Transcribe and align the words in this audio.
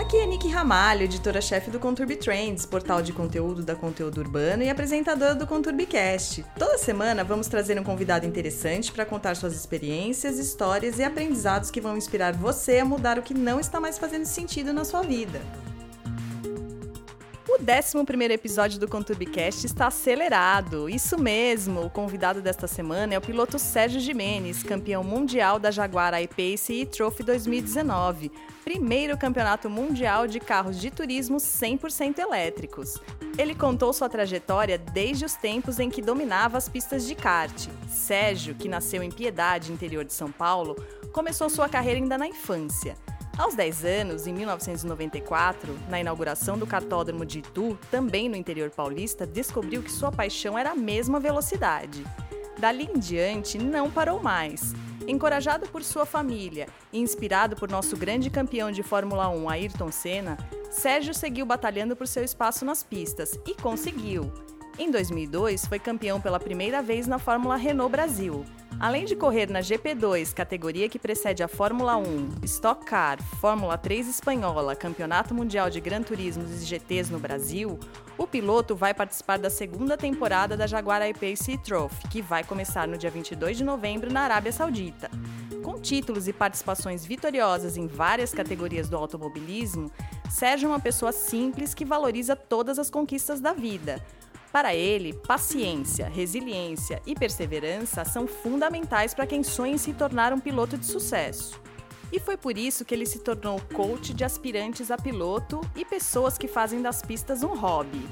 Aqui 0.00 0.16
é 0.16 0.24
Nick 0.24 0.48
Ramalho, 0.48 1.02
editora-chefe 1.02 1.70
do 1.70 1.78
Conturbi 1.78 2.16
Trends, 2.16 2.64
portal 2.64 3.02
de 3.02 3.12
conteúdo 3.12 3.62
da 3.62 3.76
Conteúdo 3.76 4.18
Urbano 4.18 4.62
e 4.62 4.70
apresentadora 4.70 5.34
do 5.34 5.46
ConturbiCast. 5.46 6.42
Toda 6.58 6.78
semana 6.78 7.22
vamos 7.22 7.48
trazer 7.48 7.78
um 7.78 7.84
convidado 7.84 8.24
interessante 8.24 8.90
para 8.90 9.04
contar 9.04 9.36
suas 9.36 9.54
experiências, 9.54 10.38
histórias 10.38 10.98
e 10.98 11.04
aprendizados 11.04 11.70
que 11.70 11.82
vão 11.82 11.98
inspirar 11.98 12.32
você 12.32 12.78
a 12.78 12.84
mudar 12.84 13.18
o 13.18 13.22
que 13.22 13.34
não 13.34 13.60
está 13.60 13.78
mais 13.78 13.98
fazendo 13.98 14.24
sentido 14.24 14.72
na 14.72 14.86
sua 14.86 15.02
vida. 15.02 15.38
O 17.60 17.62
11 17.62 18.32
episódio 18.32 18.80
do 18.80 18.88
ConturbiCast 18.88 19.66
está 19.66 19.88
acelerado. 19.88 20.88
Isso 20.88 21.20
mesmo, 21.20 21.84
o 21.84 21.90
convidado 21.90 22.40
desta 22.40 22.66
semana 22.66 23.12
é 23.12 23.18
o 23.18 23.20
piloto 23.20 23.58
Sérgio 23.58 24.00
Jimenez, 24.00 24.62
campeão 24.62 25.04
mundial 25.04 25.58
da 25.58 25.70
Jaguar 25.70 26.14
I-Pace 26.14 26.72
e 26.72 26.86
Trophy 26.86 27.22
2019, 27.22 28.32
primeiro 28.64 29.16
campeonato 29.18 29.68
mundial 29.68 30.26
de 30.26 30.40
carros 30.40 30.80
de 30.80 30.90
turismo 30.90 31.36
100% 31.36 32.18
elétricos. 32.18 32.98
Ele 33.36 33.54
contou 33.54 33.92
sua 33.92 34.08
trajetória 34.08 34.78
desde 34.78 35.26
os 35.26 35.34
tempos 35.34 35.78
em 35.78 35.90
que 35.90 36.00
dominava 36.00 36.56
as 36.56 36.66
pistas 36.66 37.06
de 37.06 37.14
kart. 37.14 37.68
Sérgio, 37.90 38.54
que 38.54 38.70
nasceu 38.70 39.02
em 39.02 39.10
Piedade, 39.10 39.70
interior 39.70 40.06
de 40.06 40.14
São 40.14 40.32
Paulo, 40.32 40.82
começou 41.12 41.50
sua 41.50 41.68
carreira 41.68 42.00
ainda 42.00 42.16
na 42.16 42.26
infância. 42.26 42.96
Aos 43.38 43.54
10 43.54 43.84
anos, 43.84 44.26
em 44.26 44.34
1994, 44.34 45.78
na 45.88 46.00
inauguração 46.00 46.58
do 46.58 46.66
cartódromo 46.66 47.24
de 47.24 47.38
Itu, 47.38 47.78
também 47.90 48.28
no 48.28 48.36
interior 48.36 48.70
paulista, 48.70 49.26
descobriu 49.26 49.82
que 49.82 49.90
sua 49.90 50.12
paixão 50.12 50.58
era 50.58 50.72
a 50.72 50.76
mesma 50.76 51.18
velocidade. 51.18 52.04
Dali 52.58 52.84
em 52.84 52.98
diante, 52.98 53.56
não 53.56 53.90
parou 53.90 54.22
mais. 54.22 54.74
Encorajado 55.08 55.66
por 55.68 55.82
sua 55.82 56.04
família 56.04 56.68
e 56.92 56.98
inspirado 56.98 57.56
por 57.56 57.70
nosso 57.70 57.96
grande 57.96 58.28
campeão 58.28 58.70
de 58.70 58.82
Fórmula 58.82 59.28
1, 59.28 59.48
Ayrton 59.48 59.90
Senna, 59.90 60.36
Sérgio 60.70 61.14
seguiu 61.14 61.46
batalhando 61.46 61.96
por 61.96 62.06
seu 62.06 62.22
espaço 62.22 62.64
nas 62.64 62.82
pistas 62.82 63.38
e 63.46 63.54
conseguiu. 63.54 64.30
Em 64.78 64.90
2002, 64.90 65.66
foi 65.66 65.78
campeão 65.78 66.20
pela 66.20 66.40
primeira 66.40 66.80
vez 66.82 67.06
na 67.06 67.18
Fórmula 67.18 67.56
Renault 67.56 67.90
Brasil. 67.90 68.44
Além 68.78 69.04
de 69.04 69.14
correr 69.14 69.50
na 69.50 69.60
GP2, 69.60 70.32
categoria 70.32 70.88
que 70.88 70.98
precede 70.98 71.42
a 71.42 71.48
Fórmula 71.48 71.98
1, 71.98 72.36
Stock 72.44 72.82
Car, 72.86 73.22
Fórmula 73.38 73.76
3 73.76 74.08
espanhola, 74.08 74.74
Campeonato 74.74 75.34
Mundial 75.34 75.68
de 75.68 75.80
Gran 75.80 76.02
Turismos 76.02 76.62
e 76.62 76.64
GTs 76.64 77.12
no 77.12 77.18
Brasil, 77.18 77.78
o 78.16 78.26
piloto 78.26 78.74
vai 78.74 78.94
participar 78.94 79.38
da 79.38 79.50
segunda 79.50 79.98
temporada 79.98 80.56
da 80.56 80.66
Jaguar 80.66 81.06
I-Pace 81.06 81.58
Trophy, 81.58 82.08
que 82.08 82.22
vai 82.22 82.42
começar 82.42 82.88
no 82.88 82.96
dia 82.96 83.10
22 83.10 83.58
de 83.58 83.64
novembro 83.64 84.10
na 84.10 84.22
Arábia 84.22 84.50
Saudita. 84.50 85.10
Com 85.62 85.78
títulos 85.78 86.26
e 86.26 86.32
participações 86.32 87.04
vitoriosas 87.04 87.76
em 87.76 87.86
várias 87.86 88.32
categorias 88.32 88.88
do 88.88 88.96
automobilismo, 88.96 89.90
Sérgio 90.30 90.68
é 90.68 90.70
uma 90.70 90.80
pessoa 90.80 91.12
simples 91.12 91.74
que 91.74 91.84
valoriza 91.84 92.34
todas 92.34 92.78
as 92.78 92.88
conquistas 92.88 93.40
da 93.40 93.52
vida 93.52 94.02
para 94.52 94.74
ele, 94.74 95.12
paciência, 95.12 96.08
resiliência 96.08 97.00
e 97.06 97.14
perseverança 97.14 98.04
são 98.04 98.26
fundamentais 98.26 99.14
para 99.14 99.26
quem 99.26 99.44
sonha 99.44 99.74
em 99.74 99.78
se 99.78 99.92
tornar 99.92 100.32
um 100.32 100.40
piloto 100.40 100.76
de 100.76 100.86
sucesso. 100.86 101.60
E 102.12 102.18
foi 102.18 102.36
por 102.36 102.58
isso 102.58 102.84
que 102.84 102.92
ele 102.92 103.06
se 103.06 103.20
tornou 103.20 103.60
coach 103.72 104.12
de 104.12 104.24
aspirantes 104.24 104.90
a 104.90 104.98
piloto 104.98 105.60
e 105.76 105.84
pessoas 105.84 106.36
que 106.36 106.48
fazem 106.48 106.82
das 106.82 107.00
pistas 107.00 107.44
um 107.44 107.54
hobby. 107.54 108.04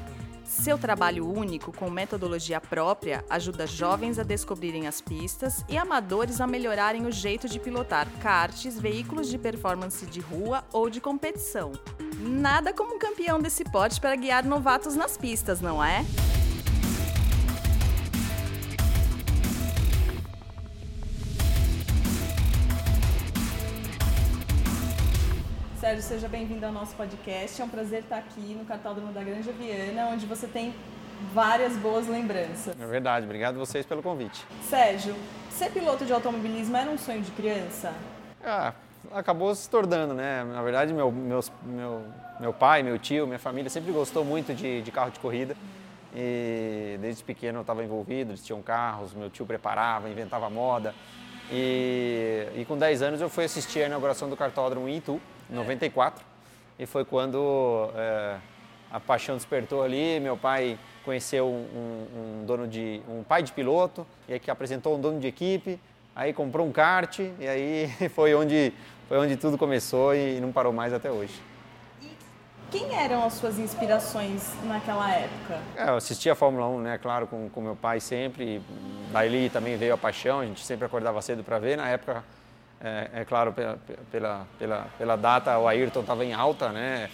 Seu 0.45 0.79
trabalho 0.79 1.29
único, 1.29 1.73
com 1.73 1.91
metodologia 1.91 2.61
própria, 2.61 3.23
ajuda 3.29 3.67
jovens 3.67 4.19
a 4.19 4.23
descobrirem 4.23 4.87
as 4.87 5.01
pistas 5.01 5.65
e 5.69 5.77
amadores 5.77 6.41
a 6.41 6.47
melhorarem 6.47 7.05
o 7.05 7.13
jeito 7.13 7.49
de 7.49 7.59
pilotar 7.59 8.09
karts, 8.23 8.79
veículos 8.79 9.29
de 9.29 9.37
performance 9.37 10.07
de 10.07 10.21
rua 10.21 10.65
ou 10.73 10.89
de 10.89 11.01
competição. 11.01 11.73
Nada 12.21 12.73
como 12.73 12.97
um 12.97 12.99
campeão 12.99 13.41
desse 13.41 13.63
pote 13.63 14.01
para 14.01 14.17
guiar 14.17 14.45
novatos 14.45 14.97
nas 14.97 15.17
pistas, 15.17 15.61
não 15.61 15.83
é? 15.83 16.05
Sérgio, 25.79 26.03
seja 26.03 26.27
bem-vindo 26.27 26.67
ao 26.67 26.73
nosso 26.73 26.97
podcast. 26.97 27.63
É 27.63 27.65
um 27.65 27.69
prazer 27.69 28.01
estar 28.01 28.19
aqui 28.19 28.53
no 28.59 28.65
Cartódromo 28.65 29.13
da 29.13 29.23
Granja 29.23 29.53
Viana, 29.53 30.09
onde 30.09 30.27
você 30.27 30.49
tem 30.49 30.75
várias 31.33 31.77
boas 31.77 32.09
lembranças. 32.09 32.75
É 32.81 32.87
verdade, 32.87 33.27
obrigado 33.27 33.55
a 33.55 33.59
vocês 33.61 33.87
pelo 33.87 34.03
convite. 34.03 34.45
Sérgio, 34.69 35.15
ser 35.53 35.71
piloto 35.71 36.05
de 36.05 36.13
automobilismo 36.13 36.77
era 36.77 36.91
um 36.91 36.99
sonho 36.99 37.23
de 37.23 37.31
criança? 37.31 37.95
Ah, 38.45 38.75
acabou 39.13 39.55
se 39.55 39.69
tornando, 39.69 40.15
né? 40.15 40.45
Na 40.45 40.63
verdade, 40.63 40.93
meu, 40.93 41.11
meus, 41.11 41.51
meu, 41.63 42.03
meu 42.41 42.53
pai, 42.53 42.83
meu 42.83 42.99
tio, 42.99 43.27
minha 43.27 43.39
família 43.39 43.71
sempre 43.71 43.93
gostou 43.93 44.25
muito 44.25 44.55
de, 44.55 44.83
de 44.83 44.91
carro 44.91 45.11
de 45.11 45.21
corrida. 45.21 45.57
E 46.15 46.97
desde 47.01 47.23
pequeno 47.23 47.59
eu 47.59 47.61
estava 47.63 47.85
envolvido, 47.85 48.33
eles 48.33 48.45
tinham 48.45 48.63
carros, 48.63 49.13
meu 49.13 49.29
tio 49.31 49.45
preparava, 49.47 50.09
inventava 50.09 50.49
moda. 50.49 50.95
E, 51.51 52.47
e 52.57 52.65
com 52.65 52.77
10 52.77 53.03
anos 53.03 53.21
eu 53.21 53.29
fui 53.29 53.45
assistir 53.45 53.83
a 53.83 53.87
inauguração 53.87 54.29
do 54.29 54.37
cartódromo 54.37 54.89
em 54.89 54.97
Itu, 54.97 55.21
94. 55.49 56.25
E 56.79 56.87
foi 56.87 57.05
quando 57.05 57.91
é, 57.95 58.37
a 58.91 59.01
paixão 59.01 59.37
despertou 59.37 59.83
ali. 59.83 60.21
Meu 60.21 60.37
pai 60.37 60.79
conheceu 61.05 61.47
um, 61.47 62.41
um, 62.41 62.45
dono 62.47 62.69
de 62.69 63.01
um 63.09 63.23
pai 63.23 63.43
de 63.43 63.53
piloto 63.53 64.07
e 64.29 64.39
que 64.39 64.51
apresentou 64.51 64.97
um 64.97 65.01
dono 65.01 65.19
de 65.19 65.27
equipe. 65.27 65.81
Aí 66.15 66.33
comprou 66.33 66.67
um 66.67 66.73
kart 66.73 67.19
e 67.19 67.49
aí 67.49 67.89
foi 68.15 68.35
onde 68.35 68.73
foi 69.09 69.19
onde 69.19 69.37
tudo 69.37 69.57
começou 69.57 70.15
e 70.15 70.39
não 70.41 70.53
parou 70.53 70.73
mais 70.73 70.93
até 70.93 71.11
hoje. 71.11 71.41
E 72.03 72.11
quem 72.71 72.95
eram 72.95 73.25
as 73.25 73.33
suas 73.33 73.59
inspirações 73.59 74.55
naquela 74.65 75.11
época? 75.11 75.59
É, 75.75 75.89
eu 75.89 75.97
assistia 75.97 76.33
a 76.33 76.35
Fórmula 76.35 76.69
1, 76.69 76.81
né? 76.81 76.99
Claro, 76.99 77.27
com, 77.27 77.49
com 77.49 77.61
meu 77.63 77.75
pai 77.75 78.01
sempre. 78.01 78.61
Daí 79.11 79.49
também 79.49 79.77
veio 79.77 79.95
a 79.95 79.99
paixão. 79.99 80.41
A 80.41 80.45
gente 80.45 80.65
sempre 80.65 80.85
acordava 80.85 81.23
cedo 81.23 81.43
para 81.43 81.59
ver. 81.59 81.79
Na 81.79 81.89
época 81.89 82.23
é, 82.81 83.11
é 83.13 83.25
claro, 83.25 83.53
pela, 83.53 83.79
pela, 84.11 84.47
pela, 84.59 84.87
pela, 84.97 85.17
data, 85.17 85.59
o 85.59 85.67
Ayrton 85.67 86.01
estava 86.01 86.25
em 86.25 86.33
alta, 86.33 86.69
né? 86.69 87.11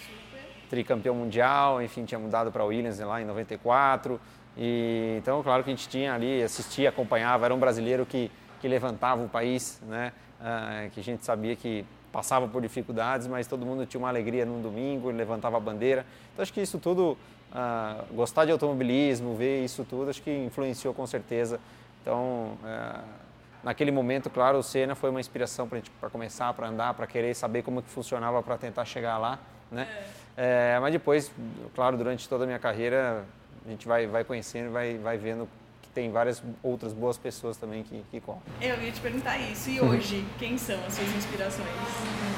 Tricampeão 0.69 1.15
mundial, 1.15 1.81
enfim, 1.81 2.05
tinha 2.05 2.19
mudado 2.19 2.51
para 2.51 2.63
Williams 2.63 2.99
lá 2.99 3.21
em 3.21 3.25
94. 3.25 4.19
E, 4.57 5.15
então, 5.17 5.41
claro 5.41 5.63
que 5.63 5.69
a 5.69 5.73
gente 5.75 5.87
tinha 5.89 6.13
ali, 6.13 6.43
assistia, 6.43 6.89
acompanhava, 6.89 7.45
era 7.45 7.53
um 7.53 7.59
brasileiro 7.59 8.05
que, 8.05 8.31
que 8.61 8.67
levantava 8.67 9.23
o 9.23 9.29
país, 9.29 9.81
né? 9.87 10.11
Ah, 10.41 10.87
que 10.93 10.99
a 10.99 11.03
gente 11.03 11.25
sabia 11.25 11.55
que 11.55 11.85
passava 12.11 12.47
por 12.47 12.61
dificuldades, 12.61 13.27
mas 13.27 13.47
todo 13.47 13.65
mundo 13.65 13.85
tinha 13.85 13.99
uma 13.99 14.09
alegria 14.09 14.45
num 14.45 14.61
domingo, 14.61 15.09
levantava 15.09 15.57
a 15.57 15.59
bandeira. 15.59 16.05
Então, 16.31 16.43
acho 16.43 16.53
que 16.53 16.61
isso 16.61 16.77
tudo, 16.77 17.17
ah, 17.51 18.03
gostar 18.11 18.45
de 18.45 18.51
automobilismo, 18.51 19.35
ver 19.35 19.63
isso 19.63 19.83
tudo, 19.83 20.09
acho 20.09 20.21
que 20.21 20.31
influenciou 20.31 20.93
com 20.93 21.05
certeza. 21.05 21.59
Então, 22.01 22.57
ah, 22.63 23.03
naquele 23.63 23.91
momento, 23.91 24.29
claro, 24.29 24.59
o 24.59 24.63
Senna 24.63 24.95
foi 24.95 25.09
uma 25.09 25.19
inspiração 25.19 25.67
para 25.67 26.09
começar, 26.09 26.53
para 26.53 26.67
andar, 26.67 26.93
para 26.93 27.07
querer 27.07 27.33
saber 27.33 27.63
como 27.63 27.81
que 27.81 27.89
funcionava 27.89 28.41
para 28.43 28.57
tentar 28.57 28.85
chegar 28.85 29.17
lá, 29.17 29.39
né? 29.71 29.87
É. 30.11 30.25
É, 30.37 30.79
mas 30.81 30.91
depois, 30.91 31.31
claro, 31.73 31.97
durante 31.97 32.27
toda 32.27 32.43
a 32.43 32.47
minha 32.47 32.59
carreira, 32.59 33.23
a 33.65 33.69
gente 33.69 33.87
vai, 33.87 34.05
vai 34.05 34.23
conhecendo, 34.23 34.71
vai, 34.71 34.97
vai 34.97 35.17
vendo 35.17 35.47
tem 35.95 36.11
várias 36.11 36.43
outras 36.61 36.91
boas 36.91 37.17
pessoas 37.17 37.55
também 37.55 37.81
que, 37.81 38.03
que 38.11 38.19
correm. 38.19 38.41
Eu 38.61 38.79
ia 38.83 38.91
te 38.91 38.99
perguntar 38.99 39.39
isso. 39.39 39.69
E 39.69 39.79
hoje, 39.79 40.25
quem 40.37 40.57
são 40.57 40.75
as 40.85 40.93
suas 40.93 41.07
inspirações? 41.15 41.67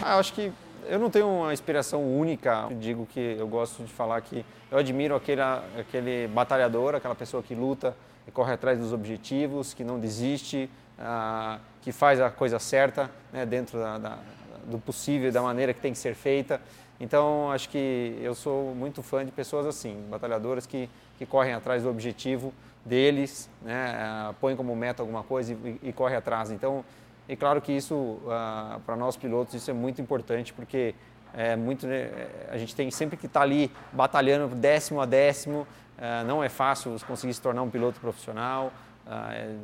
Ah, 0.01 0.13
eu 0.13 0.19
acho 0.19 0.31
que 0.31 0.53
eu 0.85 0.99
não 0.99 1.09
tenho 1.09 1.27
uma 1.27 1.51
inspiração 1.51 2.03
única. 2.03 2.67
Eu 2.69 2.77
digo 2.77 3.07
que 3.07 3.35
eu 3.37 3.47
gosto 3.47 3.83
de 3.83 3.91
falar 3.91 4.21
que 4.21 4.45
eu 4.71 4.77
admiro 4.77 5.15
aquele, 5.15 5.41
aquele 5.41 6.27
batalhador, 6.27 6.93
aquela 6.93 7.15
pessoa 7.15 7.41
que 7.41 7.55
luta 7.55 7.97
e 8.27 8.31
corre 8.31 8.53
atrás 8.53 8.77
dos 8.77 8.93
objetivos, 8.93 9.73
que 9.73 9.83
não 9.83 9.99
desiste, 9.99 10.69
ah, 10.99 11.59
que 11.81 11.91
faz 11.91 12.21
a 12.21 12.29
coisa 12.29 12.59
certa 12.59 13.09
né, 13.33 13.43
dentro 13.43 13.79
da, 13.79 13.97
da, 13.97 14.17
do 14.65 14.77
possível, 14.77 15.31
da 15.31 15.41
maneira 15.41 15.73
que 15.73 15.81
tem 15.81 15.93
que 15.93 15.99
ser 15.99 16.13
feita. 16.13 16.61
Então, 16.99 17.51
acho 17.51 17.69
que 17.69 18.17
eu 18.21 18.33
sou 18.35 18.75
muito 18.75 19.01
fã 19.01 19.25
de 19.25 19.31
pessoas 19.31 19.65
assim, 19.65 20.05
batalhadoras 20.09 20.65
que, 20.65 20.89
que 21.17 21.25
correm 21.25 21.53
atrás 21.53 21.83
do 21.83 21.89
objetivo 21.89 22.53
deles, 22.85 23.49
né, 23.61 23.95
ah, 23.99 24.33
põem 24.39 24.55
como 24.55 24.75
meta 24.75 25.01
alguma 25.01 25.23
coisa 25.23 25.53
e, 25.53 25.79
e 25.83 25.93
correm 25.93 26.17
atrás. 26.17 26.51
Então, 26.51 26.83
e 27.27 27.35
claro 27.35 27.61
que 27.61 27.71
isso, 27.71 28.19
ah, 28.29 28.79
para 28.85 28.95
nós 28.95 29.17
pilotos, 29.17 29.53
isso 29.53 29.69
é 29.69 29.73
muito 29.73 30.01
importante, 30.01 30.53
porque 30.53 30.95
é 31.33 31.55
muito, 31.55 31.85
né, 31.85 32.09
a 32.49 32.57
gente 32.57 32.75
tem 32.75 32.89
sempre 32.89 33.17
que 33.17 33.25
estar 33.25 33.41
tá 33.41 33.43
ali 33.43 33.71
batalhando 33.91 34.55
décimo 34.55 35.01
a 35.01 35.05
décimo, 35.05 35.67
ah, 35.97 36.23
não 36.23 36.43
é 36.43 36.49
fácil 36.49 36.95
conseguir 37.05 37.33
se 37.33 37.41
tornar 37.41 37.61
um 37.61 37.69
piloto 37.69 37.99
profissional, 37.99 38.71
ah, 39.05 39.33
é, 39.33 39.55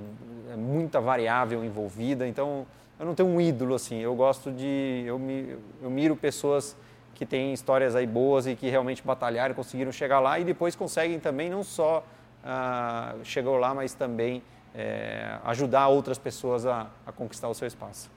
é, 0.53 0.55
muita 0.55 0.99
variável 0.99 1.63
envolvida, 1.63 2.27
então 2.27 2.65
eu 2.99 3.05
não 3.05 3.13
tenho 3.13 3.29
um 3.29 3.39
ídolo 3.39 3.75
assim, 3.75 3.99
eu 3.99 4.15
gosto 4.15 4.51
de, 4.51 5.03
eu, 5.05 5.19
me, 5.19 5.57
eu 5.81 5.89
miro 5.89 6.15
pessoas 6.15 6.75
que 7.23 7.25
têm 7.25 7.53
histórias 7.53 7.95
aí 7.95 8.05
boas 8.05 8.45
e 8.45 8.53
que 8.55 8.69
realmente 8.69 9.01
batalharam, 9.01 9.55
conseguiram 9.55 9.91
chegar 9.91 10.19
lá 10.19 10.39
e 10.39 10.43
depois 10.43 10.75
conseguem 10.75 11.19
também 11.19 11.49
não 11.49 11.63
só 11.63 12.03
ah, 12.43 13.15
chegou 13.23 13.57
lá, 13.57 13.73
mas 13.73 13.93
também 13.93 14.43
é, 14.75 15.37
ajudar 15.45 15.87
outras 15.87 16.17
pessoas 16.17 16.65
a, 16.65 16.87
a, 17.05 17.11
conquistar 17.13 17.47
o 17.47 17.53
seu 17.53 17.65
espaço. 17.65 18.09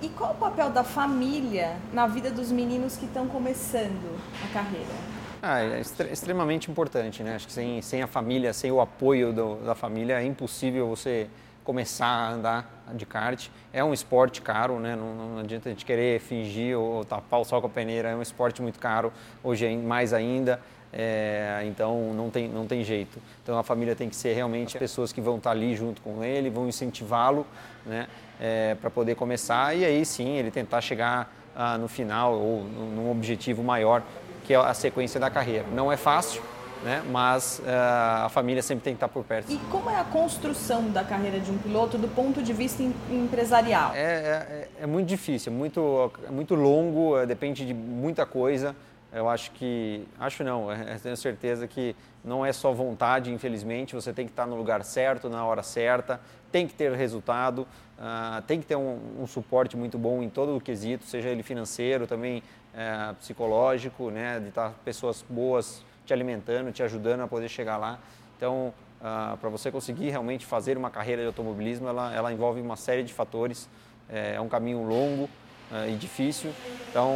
E 0.00 0.08
qual 0.08 0.32
o 0.32 0.34
papel 0.36 0.70
da 0.70 0.82
família 0.82 1.76
na 1.92 2.06
vida 2.06 2.30
dos 2.30 2.50
meninos 2.50 2.96
que 2.96 3.04
estão 3.04 3.28
começando 3.28 4.18
a 4.42 4.52
carreira? 4.52 4.94
Ah, 5.42 5.60
é 5.60 5.80
extremamente 6.10 6.70
importante, 6.70 7.22
né? 7.22 7.36
Acho 7.36 7.46
que 7.46 7.52
sem, 7.52 7.82
sem 7.82 8.02
a 8.02 8.06
família, 8.06 8.52
sem 8.52 8.72
o 8.72 8.80
apoio 8.80 9.32
do, 9.32 9.56
da 9.56 9.74
família, 9.74 10.20
é 10.20 10.24
impossível 10.24 10.88
você 10.88 11.28
começar 11.62 12.06
a 12.06 12.30
andar 12.30 12.75
de 12.94 13.06
kart. 13.06 13.48
É 13.72 13.82
um 13.82 13.92
esporte 13.92 14.40
caro, 14.42 14.78
né? 14.78 14.94
Não, 14.96 15.14
não 15.14 15.38
adianta 15.38 15.68
a 15.68 15.72
gente 15.72 15.84
querer 15.84 16.20
fingir 16.20 16.78
ou 16.78 17.04
tapar 17.04 17.40
o 17.40 17.44
sol 17.44 17.60
com 17.60 17.66
a 17.66 17.70
peneira. 17.70 18.10
É 18.10 18.16
um 18.16 18.22
esporte 18.22 18.62
muito 18.62 18.78
caro, 18.78 19.12
hoje 19.42 19.66
é 19.66 19.76
mais 19.76 20.12
ainda. 20.12 20.60
É, 20.92 21.62
então 21.66 22.14
não 22.14 22.30
tem, 22.30 22.48
não 22.48 22.66
tem 22.66 22.82
jeito. 22.82 23.18
Então 23.42 23.58
a 23.58 23.62
família 23.62 23.94
tem 23.94 24.08
que 24.08 24.16
ser 24.16 24.32
realmente 24.32 24.78
pessoas 24.78 25.12
que 25.12 25.20
vão 25.20 25.36
estar 25.36 25.50
ali 25.50 25.76
junto 25.76 26.00
com 26.00 26.24
ele, 26.24 26.48
vão 26.48 26.68
incentivá-lo 26.68 27.46
né, 27.84 28.06
é, 28.40 28.74
para 28.76 28.88
poder 28.88 29.14
começar 29.14 29.76
e 29.76 29.84
aí 29.84 30.06
sim 30.06 30.36
ele 30.36 30.50
tentar 30.50 30.80
chegar 30.80 31.30
ah, 31.54 31.76
no 31.76 31.88
final 31.88 32.34
ou 32.34 32.62
num 32.62 33.10
objetivo 33.10 33.62
maior 33.62 34.02
que 34.44 34.54
é 34.54 34.56
a 34.56 34.72
sequência 34.72 35.18
da 35.18 35.28
carreira. 35.28 35.66
Não 35.72 35.90
é 35.90 35.96
fácil, 35.96 36.42
né? 36.82 37.02
mas 37.10 37.60
uh, 37.60 38.26
a 38.26 38.28
família 38.28 38.62
sempre 38.62 38.84
tem 38.84 38.94
que 38.94 38.96
estar 38.96 39.08
por 39.08 39.24
perto. 39.24 39.50
E 39.52 39.58
como 39.70 39.90
é 39.90 39.98
a 39.98 40.04
construção 40.04 40.90
da 40.90 41.04
carreira 41.04 41.40
de 41.40 41.50
um 41.50 41.58
piloto 41.58 41.98
do 41.98 42.08
ponto 42.08 42.42
de 42.42 42.52
vista 42.52 42.82
empresarial? 43.10 43.92
É, 43.94 43.98
é, 43.98 44.68
é 44.82 44.86
muito 44.86 45.08
difícil, 45.08 45.52
é 45.52 45.56
muito, 45.56 46.12
é 46.26 46.30
muito 46.30 46.54
longo, 46.54 47.18
é, 47.18 47.26
depende 47.26 47.66
de 47.66 47.74
muita 47.74 48.24
coisa. 48.26 48.74
Eu 49.12 49.28
acho 49.28 49.50
que, 49.52 50.06
acho 50.18 50.44
não, 50.44 50.70
é, 50.72 50.98
tenho 51.02 51.16
certeza 51.16 51.66
que 51.66 51.96
não 52.24 52.44
é 52.44 52.52
só 52.52 52.72
vontade, 52.72 53.32
infelizmente, 53.32 53.94
você 53.94 54.12
tem 54.12 54.26
que 54.26 54.32
estar 54.32 54.46
no 54.46 54.56
lugar 54.56 54.84
certo, 54.84 55.28
na 55.28 55.44
hora 55.44 55.62
certa, 55.62 56.20
tem 56.50 56.66
que 56.66 56.74
ter 56.74 56.92
resultado, 56.92 57.66
uh, 57.98 58.42
tem 58.46 58.60
que 58.60 58.66
ter 58.66 58.76
um, 58.76 58.98
um, 59.20 59.26
suporte 59.26 59.76
muito 59.76 59.96
bom 59.96 60.22
em 60.22 60.28
todo 60.28 60.56
o 60.56 60.60
quesito, 60.60 61.04
seja 61.04 61.28
ele 61.28 61.42
financeiro, 61.42 62.06
também 62.06 62.42
uh, 62.74 63.14
psicológico, 63.14 64.10
né, 64.10 64.40
de 64.40 64.48
estar 64.48 64.72
pessoas 64.84 65.24
boas 65.28 65.84
te 66.06 66.12
alimentando, 66.12 66.72
te 66.72 66.82
ajudando 66.82 67.20
a 67.20 67.28
poder 67.28 67.48
chegar 67.48 67.76
lá. 67.76 67.98
Então, 68.36 68.72
uh, 69.00 69.36
para 69.36 69.50
você 69.50 69.70
conseguir 69.70 70.10
realmente 70.10 70.46
fazer 70.46 70.78
uma 70.78 70.90
carreira 70.90 71.22
de 71.22 71.26
automobilismo, 71.26 71.88
ela, 71.88 72.14
ela 72.14 72.32
envolve 72.32 72.60
uma 72.60 72.76
série 72.76 73.02
de 73.02 73.12
fatores. 73.12 73.68
É, 74.08 74.34
é 74.36 74.40
um 74.40 74.48
caminho 74.48 74.82
longo 74.84 75.24
uh, 75.24 75.88
e 75.88 75.96
difícil. 75.96 76.52
Então, 76.88 77.10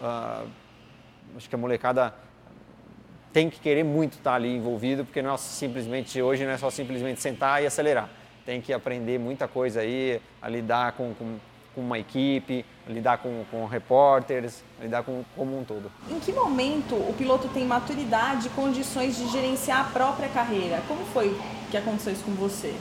uh, 0.00 0.46
acho 1.36 1.48
que 1.48 1.54
a 1.54 1.58
molecada 1.58 2.14
tem 3.32 3.50
que 3.50 3.58
querer 3.58 3.84
muito 3.84 4.14
estar 4.14 4.34
ali 4.34 4.54
envolvido, 4.54 5.04
porque 5.04 5.20
não 5.22 5.34
é 5.34 5.36
simplesmente 5.36 6.20
hoje 6.20 6.44
não 6.44 6.52
é 6.52 6.58
só 6.58 6.70
simplesmente 6.70 7.20
sentar 7.20 7.62
e 7.62 7.66
acelerar. 7.66 8.08
Tem 8.44 8.60
que 8.60 8.72
aprender 8.72 9.18
muita 9.18 9.48
coisa 9.48 9.80
aí, 9.80 10.20
a 10.40 10.48
lidar 10.48 10.92
com, 10.92 11.14
com 11.14 11.38
com 11.74 11.80
uma 11.80 11.98
equipe, 11.98 12.64
lidar 12.86 13.18
com, 13.18 13.44
com 13.50 13.66
repórteres, 13.66 14.62
lidar 14.80 15.02
com 15.02 15.24
como 15.36 15.58
um 15.58 15.64
todo. 15.64 15.90
Em 16.10 16.18
que 16.20 16.32
momento 16.32 16.94
o 16.94 17.14
piloto 17.16 17.48
tem 17.48 17.64
maturidade 17.66 18.46
e 18.46 18.50
condições 18.50 19.16
de 19.16 19.28
gerenciar 19.28 19.80
a 19.80 19.90
própria 19.90 20.28
carreira? 20.28 20.82
Como 20.86 21.04
foi 21.06 21.36
que 21.70 21.76
aconteceu 21.76 22.12
isso 22.12 22.24
com 22.24 22.32
você? 22.32 22.74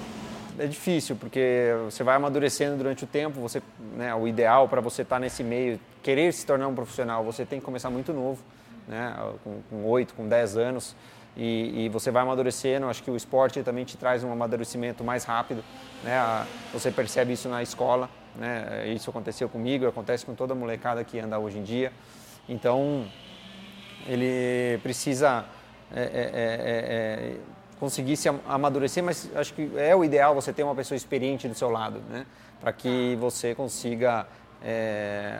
É 0.60 0.68
difícil, 0.68 1.16
porque 1.16 1.74
você 1.86 2.04
vai 2.04 2.16
amadurecendo 2.16 2.78
durante 2.78 3.04
o 3.04 3.08
tempo, 3.08 3.42
você, 3.42 3.62
né, 3.96 4.14
o 4.14 4.28
ideal 4.28 4.70
para 4.70 4.82
você 4.82 5.02
estar 5.02 5.16
tá 5.16 5.20
nesse 5.20 5.44
meio, 5.44 5.80
querer 6.04 6.32
se 6.32 6.46
tornar 6.46 6.68
um 6.68 6.76
profissional, 6.76 7.24
você 7.24 7.44
tem 7.44 7.60
que 7.60 7.66
começar 7.66 7.90
muito 7.90 8.14
novo, 8.14 8.40
né, 8.88 9.16
com, 9.44 9.62
com 9.68 9.86
8, 9.86 10.14
com 10.14 10.28
10 10.28 10.58
anos, 10.58 10.96
e, 11.36 11.86
e, 11.86 11.90
você 11.90 12.12
vai 12.12 12.22
amadurecendo. 12.22 12.88
Acho 12.88 13.02
que 13.02 13.10
o 13.10 13.16
esporte 13.16 13.62
também 13.64 13.84
te 13.86 13.98
traz 13.98 14.24
um 14.24 14.32
amadurecimento 14.32 15.04
mais 15.04 15.24
rápido. 15.24 15.64
Né? 16.04 16.46
Você 16.72 16.92
percebe 16.92 17.34
isso 17.34 17.50
na 17.50 17.64
escola. 17.64 18.10
Né? 18.36 18.88
Isso 18.94 19.10
aconteceu 19.10 19.48
comigo, 19.48 19.88
acontece 19.88 20.26
com 20.26 20.34
toda 20.34 20.54
a 20.54 20.56
molecada 20.56 21.04
que 21.04 21.20
anda 21.20 21.38
hoje 21.40 21.60
em 21.60 21.64
dia. 21.64 21.92
Então, 22.48 23.06
ele 24.08 24.78
precisa 24.82 25.46
é, 25.96 26.02
é, 26.02 26.06
é, 26.06 27.32
é, 27.34 27.38
conseguir 27.80 28.18
se 28.18 28.28
amadurecer, 28.48 29.04
mas 29.04 29.30
acho 29.36 29.54
que 29.54 29.72
é 29.78 29.96
o 29.96 30.04
ideal 30.04 30.34
você 30.34 30.52
ter 30.52 30.64
uma 30.64 30.76
pessoa 30.76 30.96
experiente 30.96 31.48
do 31.48 31.56
seu 31.56 31.70
lado, 31.70 32.02
né? 32.10 32.26
para 32.60 32.74
que 32.74 33.16
você 33.20 33.54
consiga 33.54 34.26
é, 34.64 35.40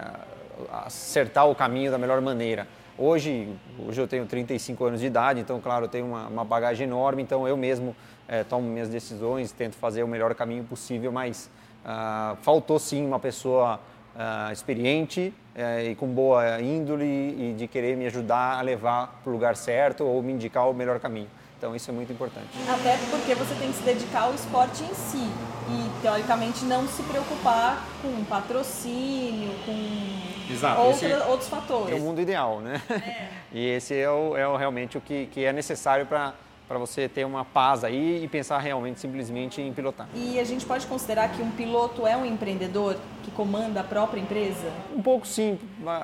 acertar 0.72 1.50
o 1.50 1.56
caminho 1.56 1.92
da 1.92 1.98
melhor 1.98 2.22
maneira. 2.22 2.68
Hoje, 2.98 3.50
hoje 3.80 4.00
eu 4.00 4.08
tenho 4.08 4.26
35 4.26 4.86
anos 4.86 5.00
de 5.00 5.08
idade, 5.08 5.40
então, 5.40 5.60
claro, 5.60 5.86
eu 5.86 5.90
tenho 5.90 6.06
uma, 6.06 6.28
uma 6.28 6.46
bagagem 6.46 6.86
enorme, 6.86 7.24
então 7.24 7.48
eu 7.48 7.58
mesmo 7.58 7.96
é, 8.28 8.44
tomo 8.44 8.68
minhas 8.68 8.90
decisões, 8.90 9.52
tento 9.52 9.76
fazer 9.76 10.04
o 10.04 10.08
melhor 10.08 10.36
caminho 10.36 10.64
possível, 10.64 11.12
mas 11.12 11.50
ah, 11.86 12.36
faltou 12.42 12.80
sim 12.80 13.06
uma 13.06 13.20
pessoa 13.20 13.80
ah, 14.16 14.50
experiente 14.52 15.34
eh, 15.56 15.92
e 15.92 15.96
com 15.96 16.08
boa 16.08 16.62
índole 16.62 17.06
e 17.06 17.56
de 17.58 17.68
querer 17.68 17.96
me 17.98 18.06
ajudar 18.06 18.60
a 18.60 18.62
levar 18.62 19.20
para 19.24 19.30
o 19.30 19.34
lugar 19.34 19.56
certo 19.56 20.04
ou 20.04 20.22
me 20.22 20.34
indicar 20.34 20.70
o 20.70 20.74
melhor 20.74 21.00
caminho. 21.00 21.30
Então 21.58 21.76
isso 21.76 21.90
é 21.90 21.94
muito 21.94 22.12
importante. 22.12 22.50
Até 22.68 22.98
porque 23.10 23.34
você 23.36 23.56
tem 23.56 23.72
que 23.72 23.78
se 23.78 23.84
dedicar 23.84 24.24
ao 24.24 24.34
esporte 24.34 24.84
em 24.84 24.94
si 24.94 25.30
e 25.70 26.02
teoricamente 26.02 26.66
não 26.66 26.86
se 26.88 27.02
preocupar 27.04 27.86
com 28.02 28.24
patrocínio, 28.26 29.52
com 29.66 30.52
Exato, 30.52 30.82
outra, 30.82 31.26
outros 31.28 31.48
fatores. 31.48 31.94
É 31.94 31.96
o 31.96 32.02
mundo 32.02 32.20
ideal, 32.20 32.60
né? 32.60 32.82
É. 32.90 33.44
E 33.56 33.68
esse 33.68 33.96
é, 33.96 34.10
o, 34.10 34.36
é 34.36 34.48
o, 34.48 34.58
realmente 34.58 34.98
o 34.98 35.02
que, 35.02 35.28
que 35.28 35.46
é 35.46 35.54
necessário 35.54 36.08
para 36.08 36.34
para 36.74 36.80
você 36.80 37.08
ter 37.08 37.24
uma 37.24 37.46
paz 37.46 37.84
aí 37.84 38.24
e 38.24 38.28
pensar 38.28 38.58
realmente 38.58 39.00
simplesmente 39.00 39.62
em 39.62 39.72
pilotar. 39.72 40.08
E 40.16 40.40
a 40.40 40.44
gente 40.44 40.66
pode 40.66 40.88
considerar 40.88 41.30
que 41.30 41.40
um 41.40 41.52
piloto 41.52 42.08
é 42.08 42.18
um 42.18 42.26
empreendedor 42.26 42.98
que 43.22 43.30
comanda 43.30 43.82
a 43.82 43.84
própria 43.84 44.20
empresa? 44.20 44.74
Um 44.92 45.02
pouco 45.02 45.28
sim. 45.28 45.60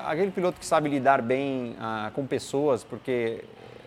Aquele 0.06 0.30
piloto 0.30 0.60
que 0.60 0.64
sabe 0.64 0.88
lidar 0.88 1.22
bem 1.22 1.74
ah, 1.80 2.12
com 2.14 2.24
pessoas, 2.24 2.84
porque 2.84 3.42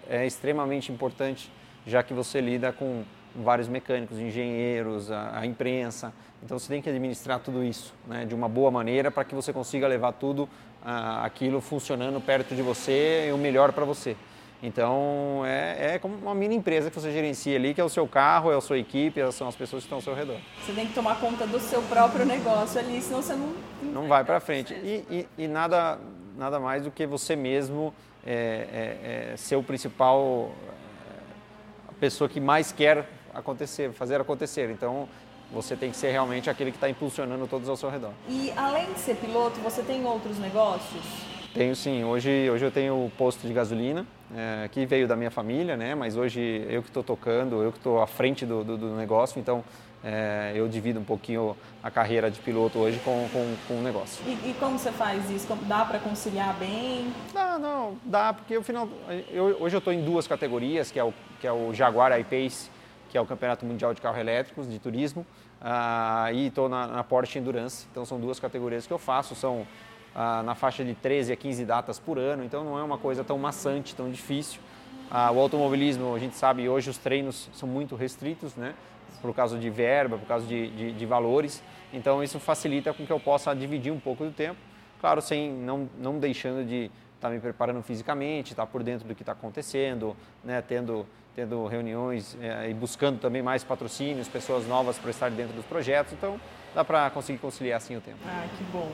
é 0.09 0.27
extremamente 0.27 0.91
importante, 0.91 1.49
já 1.87 2.03
que 2.03 2.13
você 2.13 2.41
lida 2.41 2.73
com 2.73 3.03
vários 3.33 3.69
mecânicos, 3.69 4.19
engenheiros, 4.19 5.09
a, 5.09 5.39
a 5.39 5.45
imprensa. 5.45 6.11
Então 6.43 6.59
você 6.59 6.67
tem 6.67 6.81
que 6.81 6.89
administrar 6.89 7.39
tudo 7.39 7.63
isso 7.63 7.93
né, 8.05 8.25
de 8.25 8.35
uma 8.35 8.49
boa 8.49 8.69
maneira 8.69 9.09
para 9.09 9.23
que 9.23 9.33
você 9.33 9.53
consiga 9.53 9.87
levar 9.87 10.11
tudo 10.11 10.49
ah, 10.83 11.23
aquilo 11.23 11.61
funcionando 11.61 12.19
perto 12.19 12.53
de 12.53 12.61
você 12.61 13.29
e 13.29 13.31
o 13.31 13.37
melhor 13.37 13.71
para 13.71 13.85
você. 13.85 14.17
Então 14.65 15.43
é, 15.45 15.95
é 15.95 15.99
como 15.99 16.15
uma 16.15 16.33
mini 16.33 16.55
empresa 16.55 16.89
que 16.89 16.97
você 16.97 17.11
gerencia 17.11 17.57
ali, 17.57 17.73
que 17.73 17.81
é 17.81 17.83
o 17.83 17.89
seu 17.89 18.07
carro, 18.07 18.49
é 18.49 18.55
a 18.55 18.61
sua 18.61 18.79
equipe, 18.79 19.19
são 19.33 19.49
as 19.49 19.55
pessoas 19.57 19.83
que 19.83 19.87
estão 19.87 19.97
ao 19.97 20.01
seu 20.01 20.15
redor. 20.15 20.37
Você 20.65 20.71
tem 20.71 20.87
que 20.87 20.93
tomar 20.93 21.19
conta 21.19 21.45
do 21.45 21.59
seu 21.59 21.81
próprio 21.81 22.25
negócio 22.25 22.79
ali, 22.79 23.01
senão 23.01 23.21
você 23.21 23.35
não. 23.35 23.53
Não 23.83 24.07
vai 24.07 24.23
para 24.23 24.39
frente. 24.39 24.73
E, 24.73 25.27
e, 25.37 25.43
e, 25.43 25.47
nada, 25.49 25.99
nada 26.37 26.61
mais 26.61 26.83
do 26.83 26.91
que 26.91 27.05
você 27.05 27.35
mesmo 27.35 27.93
é, 28.25 28.31
é, 28.31 29.33
é 29.33 29.37
ser 29.37 29.57
o 29.57 29.63
principal, 29.63 30.53
é, 30.69 31.89
a 31.89 31.93
pessoa 31.99 32.29
que 32.29 32.39
mais 32.39 32.71
quer 32.71 33.05
acontecer, 33.33 33.91
fazer 33.91 34.21
acontecer. 34.21 34.69
Então 34.69 35.09
você 35.51 35.75
tem 35.75 35.91
que 35.91 35.97
ser 35.97 36.11
realmente 36.11 36.49
aquele 36.49 36.71
que 36.71 36.77
está 36.77 36.89
impulsionando 36.89 37.45
todos 37.47 37.67
ao 37.67 37.75
seu 37.75 37.89
redor. 37.89 38.11
E 38.29 38.53
além 38.55 38.93
de 38.93 38.99
ser 38.99 39.17
piloto, 39.17 39.59
você 39.59 39.81
tem 39.83 40.05
outros 40.05 40.39
negócios? 40.39 41.32
Tenho 41.53 41.75
sim. 41.75 42.03
Hoje, 42.03 42.49
hoje 42.49 42.65
eu 42.65 42.71
tenho 42.71 43.11
posto 43.15 43.47
de 43.47 43.53
gasolina, 43.53 44.07
é, 44.35 44.67
que 44.69 44.87
veio 44.87 45.07
da 45.07 45.15
minha 45.15 45.29
família, 45.29 45.77
né? 45.77 45.93
Mas 45.93 46.17
hoje 46.17 46.65
eu 46.67 46.81
que 46.81 46.89
estou 46.89 47.03
tocando, 47.03 47.61
eu 47.61 47.71
que 47.71 47.77
estou 47.77 48.01
à 48.01 48.07
frente 48.07 48.43
do, 48.43 48.63
do, 48.63 48.75
do 48.75 48.95
negócio, 48.95 49.39
então 49.39 49.63
é, 50.03 50.51
eu 50.55 50.67
divido 50.67 50.99
um 50.99 51.03
pouquinho 51.03 51.55
a 51.83 51.91
carreira 51.91 52.31
de 52.31 52.39
piloto 52.39 52.79
hoje 52.79 52.99
com, 53.05 53.29
com, 53.31 53.55
com 53.67 53.75
o 53.75 53.83
negócio. 53.83 54.25
E, 54.25 54.49
e, 54.49 54.55
como 54.59 54.79
você 54.79 54.91
faz 54.91 55.29
isso? 55.29 55.47
Dá 55.67 55.85
para 55.85 55.99
conciliar 55.99 56.55
bem? 56.55 57.13
Dá, 57.31 57.59
não, 57.59 57.97
dá, 58.03 58.33
porque 58.33 58.57
o 58.57 58.63
final, 58.63 58.89
eu, 59.29 59.55
hoje 59.59 59.75
eu 59.75 59.79
estou 59.79 59.93
em 59.93 60.03
duas 60.03 60.27
categorias, 60.27 60.89
que 60.89 60.97
é 60.97 61.03
o, 61.03 61.13
que 61.39 61.45
é 61.45 61.53
o 61.53 61.71
Jaguar 61.71 62.19
I-Pace, 62.19 62.71
que 63.11 63.17
é 63.17 63.21
o 63.21 63.27
Campeonato 63.27 63.63
Mundial 63.63 63.93
de 63.93 64.01
Carros 64.01 64.19
Elétricos, 64.19 64.67
de 64.67 64.79
turismo, 64.79 65.23
uh, 65.61 66.33
e 66.33 66.47
estou 66.47 66.67
na, 66.67 66.87
na 66.87 67.03
Porsche 67.03 67.37
Endurance, 67.37 67.85
então 67.91 68.03
são 68.05 68.19
duas 68.19 68.39
categorias 68.39 68.87
que 68.87 68.91
eu 68.91 68.97
faço, 68.97 69.35
são 69.35 69.67
ah, 70.15 70.43
na 70.43 70.55
faixa 70.55 70.83
de 70.83 70.93
13 70.93 71.33
a 71.33 71.35
15 71.35 71.65
datas 71.65 71.99
por 71.99 72.17
ano, 72.17 72.43
então 72.43 72.63
não 72.63 72.77
é 72.77 72.83
uma 72.83 72.97
coisa 72.97 73.23
tão 73.23 73.37
maçante, 73.37 73.95
tão 73.95 74.09
difícil. 74.09 74.61
Ah, 75.09 75.31
o 75.31 75.39
automobilismo, 75.39 76.15
a 76.15 76.19
gente 76.19 76.35
sabe, 76.35 76.67
hoje 76.67 76.89
os 76.89 76.97
treinos 76.97 77.49
são 77.53 77.67
muito 77.67 77.95
restritos, 77.95 78.55
né? 78.55 78.73
por 79.21 79.33
causa 79.33 79.57
de 79.57 79.69
verba, 79.69 80.17
por 80.17 80.27
causa 80.27 80.45
de, 80.45 80.69
de, 80.71 80.91
de, 80.91 81.05
valores, 81.05 81.63
então 81.93 82.21
isso 82.21 82.41
facilita 82.41 82.93
com 82.93 83.05
que 83.05 83.11
eu 83.11 83.19
possa 83.19 83.55
dividir 83.55 83.91
um 83.91 83.99
pouco 83.99 84.25
do 84.25 84.31
tempo, 84.31 84.59
claro, 84.99 85.21
sem 85.21 85.49
não, 85.49 85.89
não 85.97 86.19
deixando 86.19 86.67
de 86.67 86.91
estar 87.15 87.29
tá 87.29 87.29
me 87.29 87.39
preparando 87.39 87.81
fisicamente, 87.81 88.51
estar 88.51 88.65
tá 88.65 88.71
por 88.71 88.83
dentro 88.83 89.07
do 89.07 89.15
que 89.15 89.21
está 89.21 89.31
acontecendo, 89.31 90.13
né? 90.43 90.61
tendo, 90.61 91.05
tendo 91.33 91.65
reuniões 91.67 92.37
é, 92.41 92.69
e 92.69 92.73
buscando 92.73 93.17
também 93.17 93.41
mais 93.41 93.63
patrocínios, 93.63 94.27
pessoas 94.27 94.67
novas 94.67 94.97
para 94.99 95.11
estar 95.11 95.31
dentro 95.31 95.55
dos 95.55 95.65
projetos, 95.65 96.11
então 96.11 96.37
dá 96.75 96.83
para 96.83 97.09
conseguir 97.09 97.39
conciliar 97.39 97.77
assim 97.77 97.95
o 97.95 98.01
tempo. 98.01 98.19
Ah, 98.25 98.45
que 98.57 98.63
bom. 98.65 98.91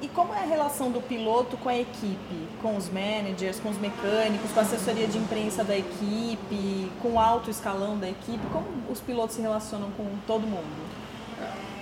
E 0.00 0.08
como 0.08 0.32
é 0.32 0.38
a 0.38 0.46
relação 0.46 0.92
do 0.92 1.00
piloto 1.00 1.56
com 1.56 1.68
a 1.68 1.76
equipe, 1.76 2.48
com 2.62 2.76
os 2.76 2.88
managers, 2.88 3.58
com 3.58 3.68
os 3.68 3.78
mecânicos, 3.78 4.52
com 4.52 4.60
a 4.60 4.62
assessoria 4.62 5.08
de 5.08 5.18
imprensa 5.18 5.64
da 5.64 5.76
equipe, 5.76 6.90
com 7.02 7.14
o 7.14 7.18
alto 7.18 7.50
escalão 7.50 7.98
da 7.98 8.08
equipe? 8.08 8.44
Como 8.52 8.66
os 8.88 9.00
pilotos 9.00 9.34
se 9.34 9.42
relacionam 9.42 9.90
com 9.92 10.04
todo 10.26 10.46
mundo? 10.46 10.88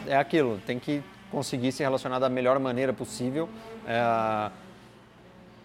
É 0.06 0.16
aquilo, 0.16 0.60
tem 0.66 0.78
que 0.78 1.02
conseguir 1.30 1.72
se 1.72 1.82
relacionar 1.82 2.18
da 2.18 2.28
melhor 2.28 2.58
maneira 2.58 2.92
possível. 2.92 3.48
É, 3.86 4.00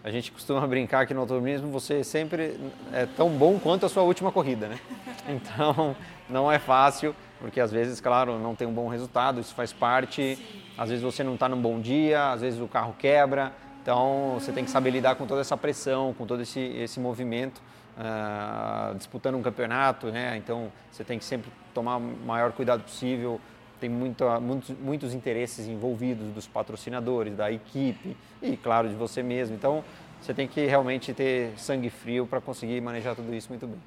a 0.03 0.09
gente 0.09 0.31
costuma 0.31 0.65
brincar 0.67 1.05
que 1.05 1.13
no 1.13 1.21
automobilismo 1.21 1.69
você 1.71 2.03
sempre 2.03 2.59
é 2.91 3.05
tão 3.05 3.29
bom 3.29 3.59
quanto 3.59 3.85
a 3.85 3.89
sua 3.89 4.03
última 4.03 4.31
corrida, 4.31 4.67
né? 4.67 4.79
Então 5.29 5.95
não 6.27 6.51
é 6.51 6.57
fácil, 6.57 7.15
porque 7.41 7.59
às 7.59 7.71
vezes, 7.71 7.99
claro, 7.99 8.37
não 8.37 8.55
tem 8.55 8.67
um 8.67 8.73
bom 8.73 8.87
resultado, 8.87 9.41
isso 9.41 9.55
faz 9.55 9.73
parte. 9.73 10.37
Às 10.77 10.89
vezes 10.89 11.03
você 11.03 11.23
não 11.23 11.33
está 11.33 11.49
num 11.49 11.59
bom 11.59 11.81
dia, 11.81 12.31
às 12.31 12.41
vezes 12.41 12.61
o 12.61 12.67
carro 12.67 12.95
quebra. 12.97 13.51
Então 13.81 14.35
você 14.35 14.51
tem 14.51 14.63
que 14.63 14.69
saber 14.69 14.91
lidar 14.91 15.15
com 15.15 15.25
toda 15.25 15.41
essa 15.41 15.57
pressão, 15.57 16.13
com 16.13 16.25
todo 16.25 16.43
esse, 16.43 16.59
esse 16.59 16.99
movimento, 16.99 17.59
uh, 17.97 18.95
disputando 18.95 19.35
um 19.35 19.41
campeonato, 19.41 20.07
né? 20.07 20.37
Então 20.37 20.71
você 20.91 21.03
tem 21.03 21.17
que 21.17 21.25
sempre 21.25 21.51
tomar 21.73 21.97
o 21.97 22.01
maior 22.01 22.51
cuidado 22.51 22.83
possível. 22.83 23.41
Tem 23.79 23.89
muito, 23.89 24.23
muitos, 24.39 24.77
muitos 24.77 25.13
interesses 25.15 25.67
envolvidos 25.67 26.27
dos 26.27 26.47
patrocinadores, 26.47 27.35
da 27.35 27.51
equipe 27.51 28.15
e, 28.39 28.55
claro, 28.55 28.87
de 28.87 28.93
você 28.93 29.23
mesmo. 29.23 29.55
Então 29.55 29.83
você 30.21 30.35
tem 30.35 30.47
que 30.47 30.63
realmente 30.67 31.11
ter 31.11 31.57
sangue 31.57 31.89
frio 31.89 32.27
para 32.27 32.39
conseguir 32.39 32.79
manejar 32.81 33.15
tudo 33.15 33.33
isso 33.33 33.49
muito 33.49 33.65
bem. 33.65 33.79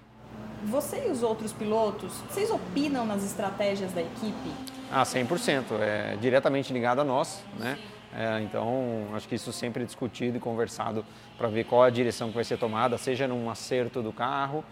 Você 0.64 1.06
e 1.06 1.11
os 1.11 1.23
outros 1.23 1.52
pilotos, 1.52 2.12
vocês 2.30 2.50
opinam 2.50 3.04
nas 3.04 3.23
estratégias 3.23 3.92
da 3.92 4.00
equipe? 4.00 4.50
Ah, 4.90 5.02
100%. 5.02 5.64
É 5.80 6.16
diretamente 6.21 6.73
ligado 6.73 7.00
a 7.00 7.04
nós, 7.04 7.44
né? 7.59 7.78
É, 8.16 8.40
então, 8.40 9.09
acho 9.14 9.28
que 9.28 9.35
isso 9.35 9.52
sempre 9.52 9.83
é 9.83 9.87
discutido 9.87 10.37
e 10.37 10.40
conversado 10.40 11.04
para 11.37 11.49
ver 11.49 11.64
qual 11.64 11.83
a 11.83 11.90
direção 11.90 12.28
que 12.28 12.35
vai 12.35 12.44
ser 12.44 12.56
tomada, 12.56 12.97
seja 12.97 13.26
num 13.26 13.50
acerto 13.50 14.00
do 14.00 14.12
carro, 14.12 14.64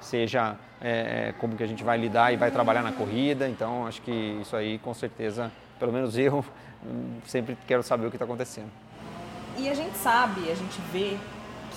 seja 0.00 0.56
é, 0.80 1.28
é, 1.28 1.34
como 1.38 1.56
que 1.56 1.62
a 1.62 1.66
gente 1.66 1.84
vai 1.84 1.96
lidar 1.96 2.32
e 2.32 2.36
vai 2.36 2.50
trabalhar 2.50 2.82
na 2.82 2.92
corrida. 2.92 3.48
Então, 3.48 3.86
acho 3.86 4.02
que 4.02 4.10
isso 4.42 4.54
aí, 4.56 4.78
com 4.78 4.92
certeza, 4.92 5.50
pelo 5.78 5.92
menos 5.92 6.18
eu, 6.18 6.44
sempre 7.24 7.56
quero 7.66 7.82
saber 7.82 8.06
o 8.06 8.10
que 8.10 8.16
está 8.16 8.24
acontecendo. 8.24 8.70
E 9.56 9.68
a 9.68 9.74
gente 9.74 9.96
sabe, 9.96 10.50
a 10.50 10.54
gente 10.54 10.80
vê 10.92 11.16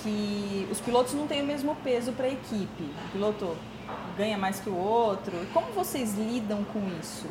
que 0.02 0.68
os 0.70 0.80
pilotos 0.80 1.14
não 1.14 1.26
têm 1.26 1.42
o 1.42 1.46
mesmo 1.46 1.76
peso 1.76 2.12
para 2.12 2.26
a 2.26 2.30
equipe. 2.30 2.82
O 2.82 3.12
piloto 3.12 3.56
ganha 4.16 4.36
mais 4.36 4.60
que 4.60 4.68
o 4.68 4.76
outro. 4.76 5.32
Como 5.52 5.72
vocês 5.72 6.14
lidam 6.14 6.64
com 6.64 6.80
isso? 7.00 7.26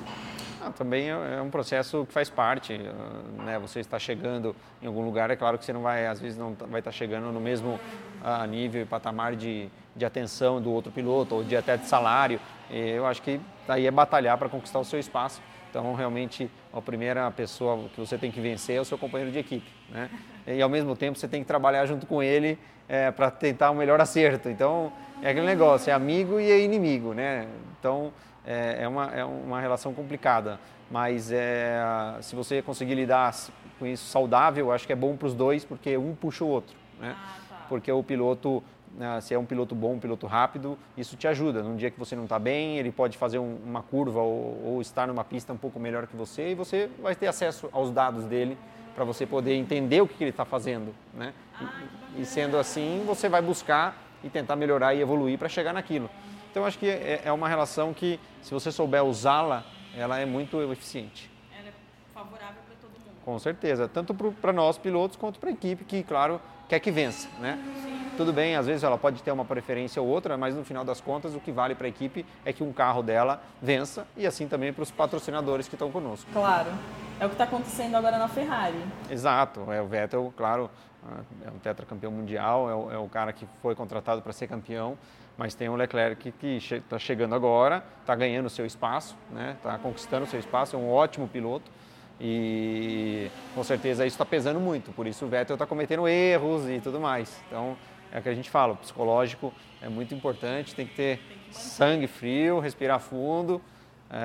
Ah, 0.64 0.72
também 0.72 1.10
é, 1.10 1.38
é 1.38 1.42
um 1.42 1.50
processo 1.50 2.06
que 2.06 2.14
faz 2.14 2.30
parte, 2.30 2.74
ah, 2.74 3.44
né? 3.44 3.60
Você 3.60 3.80
está 3.80 3.98
chegando 3.98 4.56
em 4.82 4.88
algum 4.88 5.04
lugar, 5.04 5.32
é 5.32 5.36
claro 5.36 5.58
que 5.58 5.66
você 5.66 5.74
não 5.74 5.82
vai, 5.82 6.06
às 6.06 6.20
vezes 6.20 6.38
não 6.38 6.54
tá, 6.54 6.66
vai 6.66 6.80
estar 6.80 6.92
chegando 6.92 7.32
no 7.32 7.40
mesmo 7.40 7.80
uh, 8.22 8.46
nível 8.46 8.84
e 8.84 8.86
patamar 8.86 9.36
de, 9.36 9.70
de 9.96 10.06
atenção 10.06 10.62
do 10.62 10.72
outro 10.72 10.92
piloto 10.92 11.36
ou 11.36 11.44
de 11.44 11.56
até 11.56 11.78
de 11.78 11.86
salário. 11.86 12.40
Eu 12.70 13.06
acho 13.06 13.22
que 13.22 13.40
aí 13.68 13.86
é 13.86 13.92
batalhar 13.92 14.38
para 14.38 14.50
conquistar 14.50 14.80
o 14.80 14.86
seu 14.86 15.00
espaço. 15.00 15.42
Então, 15.70 15.94
realmente, 15.94 16.52
a 16.74 16.82
primeira 16.82 17.32
pessoa 17.32 17.88
que 17.94 18.00
você 18.00 18.18
tem 18.18 18.30
que 18.30 18.42
vencer 18.42 18.76
é 18.76 18.82
o 18.82 18.86
seu 18.86 18.98
companheiro 18.98 19.32
de 19.32 19.40
equipe, 19.40 19.70
né? 19.90 20.10
E 20.46 20.62
ao 20.62 20.68
mesmo 20.68 20.96
tempo 20.96 21.18
você 21.18 21.28
tem 21.28 21.42
que 21.42 21.48
trabalhar 21.48 21.86
junto 21.86 22.06
com 22.06 22.22
ele 22.22 22.60
é, 22.90 23.10
para 23.10 23.32
tentar 23.32 23.72
o 23.72 23.74
um 23.74 23.78
melhor 23.78 24.02
acerto. 24.02 24.50
Então, 24.50 24.92
é 25.22 25.30
aquele 25.30 25.46
negócio, 25.46 25.90
é 25.90 25.94
amigo 25.94 26.40
e 26.42 26.52
é 26.52 26.60
inimigo, 26.60 27.14
né? 27.14 27.48
Então, 27.80 28.12
é, 28.46 28.80
é, 28.82 28.88
uma, 28.88 29.06
é 29.12 29.24
uma 29.24 29.62
relação 29.62 29.94
complicada. 29.94 30.60
Mas 30.90 31.32
é, 31.32 31.80
se 32.22 32.36
você 32.36 32.62
conseguir 32.62 32.96
lidar 32.96 33.34
com 33.80 33.88
isso 33.88 34.06
saudável, 34.08 34.74
acho 34.74 34.86
que 34.86 34.92
é 34.92 34.96
bom 34.96 35.16
para 35.16 35.28
os 35.28 35.34
dois, 35.34 35.64
porque 35.64 35.98
um 35.98 36.14
puxa 36.14 36.44
o 36.44 36.50
outro. 36.50 36.76
Né? 37.00 37.16
Ah, 37.18 37.36
tá. 37.48 37.66
Porque 37.70 37.90
o 37.90 38.04
piloto, 38.04 38.62
se 39.22 39.34
é 39.34 39.40
um 39.40 39.46
piloto 39.46 39.74
bom, 39.74 39.94
um 39.94 40.00
piloto 40.00 40.28
rápido, 40.28 40.78
isso 40.98 41.16
te 41.16 41.28
ajuda. 41.28 41.64
Num 41.64 41.76
dia 41.76 41.90
que 41.90 42.00
você 42.00 42.16
não 42.16 42.24
está 42.24 42.38
bem, 42.38 42.78
ele 42.78 42.92
pode 42.92 43.18
fazer 43.18 43.40
um, 43.40 43.58
uma 43.64 43.82
curva 43.82 44.20
ou, 44.20 44.62
ou, 44.66 44.82
estar 44.82 45.08
numa 45.08 45.24
pista 45.24 45.54
um 45.54 45.58
pouco 45.58 45.80
melhor 45.80 46.08
que 46.08 46.16
você 46.16 46.52
e 46.52 46.56
você 46.56 46.90
vai 47.02 47.16
ter 47.16 47.28
acesso 47.28 47.70
aos 47.72 47.92
dados 47.92 48.26
dele 48.26 48.58
para 48.94 49.06
você 49.06 49.26
poder 49.26 49.56
entender 49.56 50.02
o 50.02 50.08
que, 50.08 50.16
que 50.16 50.24
ele 50.24 50.32
está 50.32 50.46
fazendo. 50.46 50.94
Né? 51.14 51.34
Ah, 51.60 51.70
e, 52.16 52.22
e 52.22 52.26
sendo 52.26 52.58
assim, 52.58 53.04
você 53.06 53.30
vai 53.30 53.42
buscar 53.42 53.98
e 54.24 54.30
tentar 54.30 54.56
melhorar 54.56 54.94
e 54.94 55.02
evoluir 55.02 55.38
para 55.38 55.50
chegar 55.50 55.74
naquilo. 55.74 56.10
Então, 56.52 56.66
acho 56.66 56.78
que 56.78 56.88
é, 56.88 57.22
é 57.24 57.32
uma 57.32 57.48
relação 57.48 57.94
que, 57.94 58.20
se 58.42 58.54
você 58.54 58.72
souber 58.72 59.04
usá-la, 59.04 59.64
ela 59.96 60.20
é 60.20 60.26
muito 60.26 60.62
eficiente. 60.72 61.32
Ela 61.58 61.70
é 61.70 61.74
favorável 62.14 62.62
para 62.68 62.76
todo 62.82 62.92
mundo. 62.92 63.16
Com 63.24 63.40
certeza, 63.40 63.88
tanto 63.88 64.14
para 64.14 64.52
nós 64.52 64.78
pilotos 64.78 65.16
quanto 65.16 65.40
para 65.40 65.50
a 65.50 65.54
equipe, 65.54 65.86
que, 65.86 66.04
claro, 66.04 66.42
quer 66.68 66.80
que 66.80 66.92
vença, 66.92 67.30
né? 67.40 67.58
Tudo 68.18 68.34
bem, 68.34 68.56
às 68.56 68.68
vezes 68.68 68.84
ela 68.84 68.98
pode 68.98 69.24
ter 69.24 69.32
uma 69.32 69.46
preferência 69.46 70.02
ou 70.02 70.08
outra, 70.08 70.38
mas 70.38 70.56
no 70.56 70.64
final 70.64 70.84
das 70.84 71.02
contas 71.02 71.34
o 71.34 71.40
que 71.40 71.52
vale 71.52 71.76
para 71.76 71.88
a 71.88 71.90
equipe 71.90 72.26
é 72.46 72.54
que 72.54 72.64
um 72.64 72.72
carro 72.72 73.02
dela 73.02 73.42
vença 73.62 74.06
e 74.16 74.28
assim 74.28 74.48
também 74.48 74.72
para 74.74 74.84
os 74.84 74.92
patrocinadores 74.92 75.68
que 75.68 75.76
estão 75.76 75.92
conosco. 75.92 76.30
Claro, 76.32 76.70
é 77.20 77.26
o 77.26 77.30
que 77.30 77.36
está 77.36 77.46
acontecendo 77.46 77.96
agora 77.96 78.18
na 78.18 78.28
Ferrari. 78.28 78.78
Exato, 79.10 79.72
é 79.72 79.82
o 79.82 79.88
Vettel, 79.88 80.34
claro, 80.36 80.70
é 81.46 81.50
um 81.50 81.60
tetracampeão 81.60 82.12
mundial, 82.12 82.70
é 82.70 82.76
o, 82.76 82.92
é 82.92 82.98
o 82.98 83.08
cara 83.08 83.34
que 83.34 83.48
foi 83.62 83.76
contratado 83.76 84.22
para 84.22 84.34
ser 84.34 84.48
campeão 84.48 84.98
mas 85.38 85.56
tem 85.56 85.70
o 85.70 85.76
Leclerc 85.76 86.32
que 86.34 86.58
está 86.58 87.00
chegando 87.00 87.34
agora, 87.34 87.84
está 88.02 88.14
ganhando 88.14 88.48
seu 88.48 88.64
espaço, 88.64 89.16
está 89.30 89.40
né? 89.40 89.58
Tá 89.64 89.78
conquistando 89.80 90.26
seu 90.28 90.40
espaço, 90.40 90.76
é 90.76 90.80
um 90.80 90.92
ótimo 90.92 91.28
piloto 91.28 91.72
e 92.20 93.28
com 93.56 93.64
certeza 93.64 94.06
isso 94.06 94.14
está 94.14 94.24
pesando 94.24 94.60
muito, 94.60 94.92
por 94.92 95.08
isso 95.08 95.26
o 95.26 95.28
Vettel 95.28 95.56
está 95.56 95.66
cometendo 95.66 96.08
erros 96.08 96.70
e 96.70 96.80
tudo 96.80 97.00
mais. 97.00 97.42
Então 97.48 97.76
é 98.12 98.20
o 98.20 98.22
que 98.22 98.30
a 98.30 98.36
gente 98.36 98.50
fala, 98.50 98.74
o 98.74 98.78
psicológico 98.78 99.54
é 99.82 99.90
muito 99.90 100.14
importante, 100.14 100.76
tem 100.76 100.86
que 100.86 100.96
ter 100.96 101.20
sangue 101.52 102.08
frio, 102.08 102.60
respirar 102.60 103.00
fundo. 103.00 103.62
É, 104.10 104.18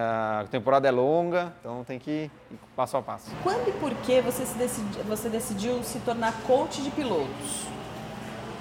a 0.43 0.47
temporada 0.51 0.89
é 0.89 0.91
longa, 0.91 1.53
então 1.61 1.85
tem 1.85 1.97
que 1.97 2.29
ir 2.51 2.59
passo 2.75 2.97
a 2.97 3.03
passo. 3.03 3.31
Quando 3.43 3.69
e 3.69 3.73
por 3.73 3.95
que 3.99 4.21
você, 4.21 4.45
decidiu, 4.59 5.05
você 5.05 5.29
decidiu 5.29 5.83
se 5.85 6.01
tornar 6.01 6.33
coach 6.43 6.83
de 6.83 6.91
pilotos? 6.91 7.67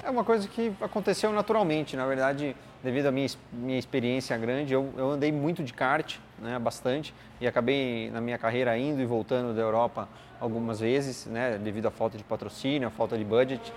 É 0.04 0.08
uma 0.08 0.22
coisa 0.22 0.46
que 0.46 0.72
aconteceu 0.80 1.32
naturalmente, 1.32 1.96
na 1.96 2.06
verdade, 2.06 2.54
devido 2.80 3.06
à 3.06 3.10
minha, 3.10 3.26
minha 3.52 3.76
experiência 3.76 4.38
grande, 4.38 4.72
eu, 4.72 4.88
eu 4.96 5.10
andei 5.10 5.32
muito 5.32 5.64
de 5.64 5.72
kart, 5.72 6.18
né, 6.38 6.56
bastante, 6.60 7.12
e 7.40 7.46
acabei 7.48 8.08
na 8.12 8.20
minha 8.20 8.38
carreira 8.38 8.78
indo 8.78 9.02
e 9.02 9.04
voltando 9.04 9.52
da 9.52 9.60
Europa 9.60 10.08
algumas 10.40 10.78
vezes, 10.78 11.26
né, 11.26 11.58
devido 11.58 11.86
à 11.86 11.90
falta 11.90 12.16
de 12.16 12.22
patrocínio, 12.22 12.86
à 12.86 12.90
falta 12.92 13.18
de 13.18 13.24
budget. 13.24 13.72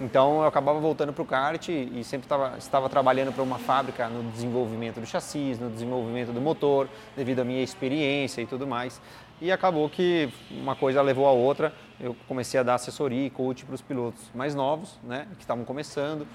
Então 0.00 0.40
eu 0.40 0.46
acabava 0.46 0.80
voltando 0.80 1.12
para 1.12 1.22
o 1.22 1.26
kart 1.26 1.68
e 1.68 2.02
sempre 2.02 2.26
tava, 2.26 2.56
estava 2.58 2.88
trabalhando 2.88 3.32
para 3.32 3.42
uma 3.42 3.58
fábrica 3.58 4.08
no 4.08 4.28
desenvolvimento 4.32 5.00
do 5.00 5.06
chassi, 5.06 5.56
no 5.60 5.70
desenvolvimento 5.70 6.32
do 6.32 6.40
motor, 6.40 6.88
devido 7.16 7.40
à 7.40 7.44
minha 7.44 7.62
experiência 7.62 8.42
e 8.42 8.46
tudo 8.46 8.66
mais. 8.66 9.00
E 9.40 9.52
acabou 9.52 9.88
que 9.88 10.28
uma 10.50 10.74
coisa 10.74 11.00
levou 11.00 11.26
a 11.26 11.30
outra. 11.30 11.72
Eu 12.00 12.16
comecei 12.26 12.58
a 12.58 12.62
dar 12.62 12.74
assessoria 12.74 13.26
e 13.26 13.30
coach 13.30 13.64
para 13.64 13.74
os 13.74 13.82
pilotos 13.82 14.22
mais 14.34 14.54
novos, 14.54 14.98
né, 15.02 15.28
que 15.34 15.42
estavam 15.42 15.64
começando. 15.64 16.26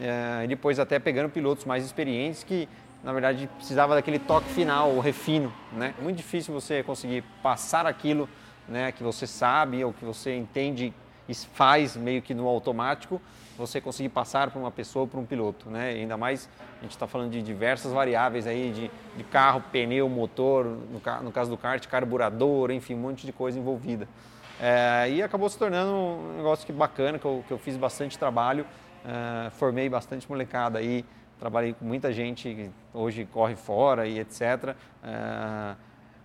É, 0.00 0.42
e 0.44 0.48
depois 0.48 0.80
até 0.80 0.98
pegando 0.98 1.30
pilotos 1.30 1.64
mais 1.64 1.84
experientes 1.84 2.42
que, 2.42 2.68
na 3.04 3.12
verdade, 3.12 3.48
precisava 3.56 3.94
daquele 3.94 4.18
toque 4.18 4.48
final, 4.48 4.90
o 4.90 4.98
refino. 4.98 5.52
Né? 5.72 5.94
Muito 6.02 6.16
difícil 6.16 6.52
você 6.52 6.82
conseguir 6.82 7.22
passar 7.42 7.86
aquilo 7.86 8.28
né, 8.68 8.90
que 8.90 9.04
você 9.04 9.24
sabe 9.24 9.84
ou 9.84 9.92
que 9.92 10.04
você 10.04 10.36
entende 10.36 10.92
faz 11.52 11.96
meio 11.96 12.20
que 12.20 12.34
no 12.34 12.46
automático, 12.46 13.20
você 13.56 13.80
conseguir 13.80 14.08
passar 14.08 14.50
para 14.50 14.60
uma 14.60 14.70
pessoa, 14.70 15.06
para 15.06 15.18
um 15.18 15.24
piloto, 15.24 15.70
né? 15.70 15.90
Ainda 15.90 16.16
mais, 16.16 16.48
a 16.78 16.82
gente 16.82 16.90
está 16.90 17.06
falando 17.06 17.30
de 17.30 17.40
diversas 17.40 17.92
variáveis 17.92 18.46
aí, 18.46 18.70
de, 18.72 18.90
de 19.16 19.24
carro, 19.24 19.62
pneu, 19.72 20.08
motor, 20.08 20.64
no, 20.64 21.22
no, 21.22 21.32
caso 21.32 21.50
do 21.50 21.56
kart, 21.56 21.86
carburador, 21.86 22.70
enfim, 22.70 22.94
um 22.94 22.98
monte 22.98 23.24
de 23.24 23.32
coisa 23.32 23.58
envolvida. 23.58 24.08
É, 24.60 25.08
e 25.10 25.22
acabou 25.22 25.48
se 25.48 25.58
tornando 25.58 25.92
um 25.92 26.36
negócio 26.36 26.66
que 26.66 26.72
bacana, 26.72 27.18
que 27.18 27.24
eu, 27.24 27.44
que 27.46 27.52
eu 27.52 27.58
fiz 27.58 27.76
bastante 27.76 28.18
trabalho, 28.18 28.66
é, 29.04 29.50
formei 29.50 29.88
bastante 29.88 30.28
molecada 30.28 30.78
aí, 30.78 31.04
trabalhei 31.38 31.74
com 31.74 31.84
muita 31.84 32.12
gente 32.12 32.42
que 32.42 32.70
hoje 32.92 33.24
corre 33.32 33.56
fora 33.56 34.06
e 34.06 34.18
etc. 34.18 34.74
É, 35.02 35.74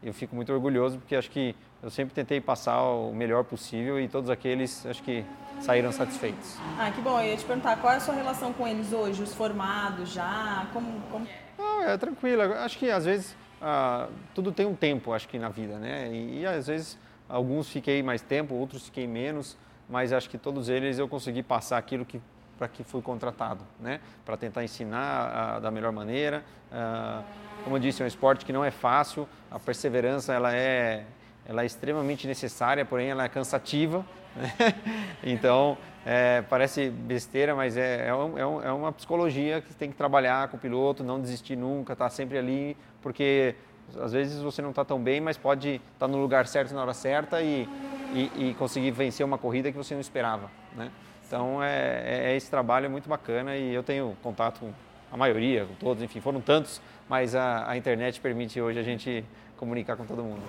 eu 0.01 0.13
fico 0.13 0.35
muito 0.35 0.51
orgulhoso 0.53 0.97
porque 0.97 1.15
acho 1.15 1.29
que 1.29 1.55
eu 1.81 1.89
sempre 1.89 2.13
tentei 2.13 2.41
passar 2.41 2.81
o 2.81 3.13
melhor 3.13 3.43
possível 3.43 3.99
e 3.99 4.07
todos 4.07 4.29
aqueles 4.29 4.85
acho 4.85 5.01
que 5.03 5.23
saíram 5.61 5.91
satisfeitos. 5.91 6.57
Ah, 6.77 6.91
que 6.91 7.01
bom. 7.01 7.19
Eu 7.19 7.27
ia 7.27 7.37
te 7.37 7.45
perguntar, 7.45 7.77
qual 7.77 7.93
é 7.93 7.97
a 7.97 7.99
sua 7.99 8.13
relação 8.13 8.53
com 8.53 8.67
eles 8.67 8.93
hoje, 8.93 9.21
os 9.21 9.33
formados 9.33 10.11
já? 10.11 10.67
Como, 10.73 11.01
como... 11.11 11.27
Ah, 11.57 11.91
é 11.91 11.97
tranquilo. 11.97 12.41
Acho 12.41 12.77
que 12.77 12.89
às 12.89 13.05
vezes 13.05 13.35
ah, 13.61 14.07
tudo 14.33 14.51
tem 14.51 14.65
um 14.65 14.75
tempo, 14.75 15.13
acho 15.13 15.27
que 15.27 15.37
na 15.37 15.49
vida, 15.49 15.77
né? 15.77 16.09
E, 16.11 16.41
e, 16.41 16.45
às 16.45 16.67
vezes 16.67 16.97
alguns 17.27 17.69
fiquei 17.69 18.01
mais 18.01 18.21
tempo, 18.21 18.55
outros 18.55 18.85
fiquei 18.85 19.05
menos, 19.07 19.57
mas 19.89 20.13
acho 20.13 20.29
que 20.29 20.37
todos 20.37 20.69
eles 20.69 20.97
eu 20.97 21.07
consegui 21.07 21.43
passar 21.43 21.77
aquilo 21.77 22.05
que 22.05 22.21
para 22.59 22.67
que 22.67 22.83
fui 22.83 23.01
contratado, 23.01 23.63
né? 23.79 24.01
Para 24.25 24.35
tentar 24.35 24.65
ensinar 24.65 25.59
da 25.61 25.71
melhor 25.71 25.93
maneira. 25.93 26.43
Ah, 26.69 27.23
como 27.63 27.77
eu 27.77 27.79
disse, 27.79 28.01
é 28.01 28.05
um 28.05 28.07
esporte 28.07 28.45
que 28.45 28.51
não 28.51 28.63
é 28.63 28.69
fácil, 28.69 29.27
a 29.49 29.57
perseverança 29.57 30.33
ela 30.33 30.53
é, 30.53 31.05
ela 31.47 31.63
é 31.63 31.65
extremamente 31.65 32.27
necessária, 32.27 32.83
porém 32.83 33.09
ela 33.09 33.23
é 33.23 33.29
cansativa. 33.29 34.05
Né? 34.35 34.53
Então, 35.23 35.77
é, 36.05 36.41
parece 36.43 36.89
besteira, 36.89 37.53
mas 37.53 37.75
é, 37.75 38.07
é, 38.07 38.15
um, 38.15 38.37
é, 38.37 38.67
é, 38.67 38.71
uma 38.71 38.91
psicologia 38.91 39.61
que 39.61 39.73
tem 39.73 39.89
que 39.89 39.97
trabalhar 39.97 40.47
com 40.47 40.55
o 40.55 40.59
piloto, 40.59 41.03
não 41.03 41.19
desistir 41.19 41.55
nunca, 41.55 41.93
estar 41.93 42.05
tá 42.05 42.09
sempre 42.09 42.37
ali, 42.37 42.77
porque 43.01 43.55
Às 44.01 44.13
vezes 44.13 44.41
você 44.41 44.61
não 44.61 44.69
está 44.69 44.85
tão 44.85 45.01
bem, 45.01 45.19
mas 45.19 45.37
pode 45.37 45.75
estar 45.75 45.83
tá 45.99 46.07
no 46.07 46.17
lugar 46.17 46.47
certo 46.47 46.73
na 46.73 46.81
hora 46.81 46.93
certa 46.93 47.41
e, 47.41 47.67
e, 48.13 48.49
e, 48.49 48.53
conseguir 48.53 48.91
vencer 48.91 49.25
uma 49.25 49.37
corrida 49.37 49.71
que 49.71 49.77
você 49.77 49.93
não 49.93 50.01
esperava. 50.01 50.49
Né? 50.75 50.89
Então 51.29 51.61
é, 51.61 52.31
é, 52.31 52.35
esse 52.35 52.49
trabalho 52.49 52.87
é 52.87 52.89
muito 52.89 53.07
bacana 53.07 53.55
e 53.55 53.71
eu 53.71 53.83
tenho 53.83 54.17
contato 54.23 54.61
com 54.61 54.73
a 55.11 55.15
maioria, 55.15 55.63
com 55.63 55.75
todos, 55.75 56.01
enfim, 56.01 56.19
foram 56.19 56.41
tantos, 56.41 56.81
mas 57.07 57.35
a, 57.35 57.69
a 57.69 57.77
internet 57.77 58.19
permite 58.19 58.59
hoje 58.59 58.79
a 58.79 58.83
gente 58.83 59.23
comunicar 59.55 59.95
com 59.95 60.05
todo 60.05 60.23
mundo. 60.23 60.41